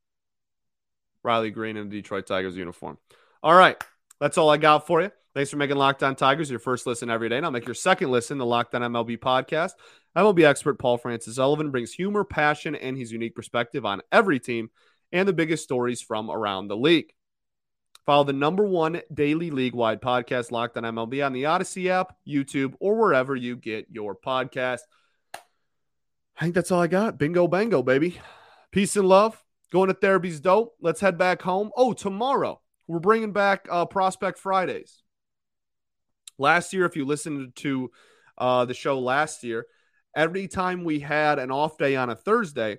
Riley 1.22 1.50
Greene 1.50 1.76
in 1.76 1.88
the 1.88 2.00
Detroit 2.00 2.26
Tigers 2.26 2.56
uniform. 2.56 2.98
All 3.42 3.54
right. 3.54 3.76
That's 4.20 4.38
all 4.38 4.50
I 4.50 4.56
got 4.56 4.86
for 4.86 5.02
you. 5.02 5.10
Thanks 5.34 5.50
for 5.50 5.56
making 5.56 5.76
Locked 5.76 6.02
On 6.02 6.16
Tigers 6.16 6.50
your 6.50 6.58
first 6.58 6.86
listen 6.86 7.10
every 7.10 7.28
day. 7.28 7.36
And 7.36 7.46
I'll 7.46 7.52
make 7.52 7.66
your 7.66 7.74
second 7.74 8.10
listen, 8.10 8.38
the 8.38 8.46
Locked 8.46 8.74
On 8.74 8.82
MLB 8.82 9.18
podcast. 9.18 9.72
MLB 10.16 10.44
expert 10.44 10.78
Paul 10.78 10.98
Francis 10.98 11.36
Sullivan 11.36 11.70
brings 11.70 11.92
humor, 11.92 12.24
passion, 12.24 12.74
and 12.74 12.96
his 12.96 13.12
unique 13.12 13.34
perspective 13.34 13.84
on 13.84 14.02
every 14.10 14.40
team 14.40 14.70
and 15.12 15.28
the 15.28 15.32
biggest 15.32 15.64
stories 15.64 16.00
from 16.00 16.30
around 16.30 16.68
the 16.68 16.76
league. 16.76 17.12
Follow 18.06 18.24
the 18.24 18.32
number 18.32 18.64
one 18.64 19.02
daily 19.12 19.50
league 19.50 19.74
wide 19.74 20.00
podcast, 20.00 20.50
Locked 20.50 20.76
On 20.78 20.82
MLB, 20.82 21.24
on 21.24 21.32
the 21.32 21.46
Odyssey 21.46 21.90
app, 21.90 22.16
YouTube, 22.26 22.74
or 22.80 22.96
wherever 22.96 23.36
you 23.36 23.54
get 23.54 23.86
your 23.90 24.16
podcast. 24.16 24.80
I 26.38 26.42
think 26.44 26.54
that's 26.54 26.70
all 26.70 26.80
I 26.80 26.86
got. 26.86 27.18
Bingo, 27.18 27.48
bango, 27.48 27.82
baby. 27.82 28.20
Peace 28.70 28.94
and 28.94 29.08
love. 29.08 29.42
Going 29.72 29.88
to 29.88 29.94
therapy's 29.94 30.38
dope. 30.38 30.76
Let's 30.80 31.00
head 31.00 31.18
back 31.18 31.42
home. 31.42 31.70
Oh, 31.76 31.92
tomorrow 31.92 32.60
we're 32.86 33.00
bringing 33.00 33.32
back 33.32 33.66
uh, 33.68 33.86
Prospect 33.86 34.38
Fridays. 34.38 35.02
Last 36.38 36.72
year, 36.72 36.84
if 36.84 36.94
you 36.94 37.04
listened 37.04 37.56
to 37.56 37.90
uh, 38.38 38.64
the 38.66 38.74
show 38.74 39.00
last 39.00 39.42
year, 39.42 39.66
every 40.14 40.46
time 40.46 40.84
we 40.84 41.00
had 41.00 41.40
an 41.40 41.50
off 41.50 41.76
day 41.76 41.96
on 41.96 42.08
a 42.08 42.14
Thursday, 42.14 42.78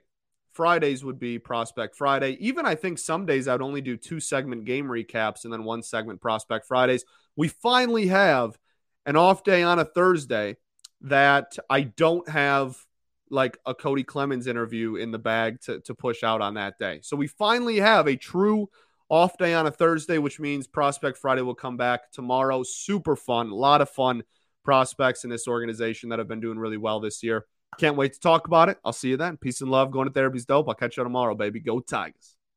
Fridays 0.54 1.04
would 1.04 1.20
be 1.20 1.38
Prospect 1.38 1.98
Friday. 1.98 2.38
Even 2.40 2.66
I 2.66 2.76
think 2.76 2.98
some 2.98 3.26
days 3.26 3.50
I'd 3.50 3.62
only 3.62 3.82
do 3.82 3.98
two 3.98 4.22
segment 4.22 4.64
game 4.64 4.88
recaps 4.88 5.44
and 5.44 5.52
then 5.52 5.66
one 5.66 5.84
segment 5.84 6.22
Prospect 6.22 6.66
Fridays. 6.66 7.04
We 7.36 7.50
finally 7.50 8.08
have 8.08 8.58
an 9.06 9.18
off 9.18 9.44
day 9.44 9.64
on 9.64 9.80
a 9.80 9.86
Thursday 9.86 10.56
that 11.02 11.58
I 11.70 11.82
don't 11.82 12.28
have 12.30 12.78
like 13.30 13.58
a 13.66 13.74
Cody 13.74 14.04
Clemens 14.04 14.48
interview 14.48 14.96
in 14.96 15.12
the 15.12 15.20
bag 15.20 15.62
to, 15.62 15.80
to 15.82 15.94
push 15.94 16.24
out 16.24 16.42
on 16.42 16.56
that 16.56 16.78
day. 16.80 17.00
So 17.04 17.16
we 17.16 17.28
finally 17.28 17.78
have 17.78 18.08
a 18.08 18.16
true 18.16 18.70
off 19.10 19.38
day 19.38 19.54
on 19.54 19.68
a 19.68 19.72
Thursday, 19.72 20.18
which 20.18 20.40
means 20.40 20.68
Prospect 20.68 21.18
Friday 21.18 21.42
will 21.42 21.56
come 21.56 21.78
back 21.78 22.12
tomorrow. 22.12 22.64
Super 22.64 23.16
fun, 23.16 23.50
a 23.50 23.56
lot 23.56 23.82
of 23.82 23.90
fun 23.90 24.24
prospects 24.64 25.24
in 25.24 25.30
this 25.30 25.48
organization 25.48 26.10
that 26.10 26.20
have 26.20 26.28
been 26.28 26.42
doing 26.42 26.60
really 26.60 26.78
well 26.78 27.00
this 27.00 27.24
year. 27.24 27.46
Can't 27.78 27.96
wait 27.96 28.14
to 28.14 28.20
talk 28.20 28.48
about 28.48 28.70
it. 28.70 28.78
I'll 28.84 28.94
see 28.94 29.10
you 29.10 29.18
then. 29.18 29.38
Peace 29.38 29.62
and 29.62 29.70
love. 29.70 29.92
Going 29.92 30.08
to 30.08 30.14
therapy's 30.14 30.46
dope. 30.46 30.68
I'll 30.68 30.76
catch 30.76 30.98
you 30.98 31.04
tomorrow, 31.04 31.36
baby. 31.36 31.60
Go 31.60 31.80
Tigers. 31.80 32.36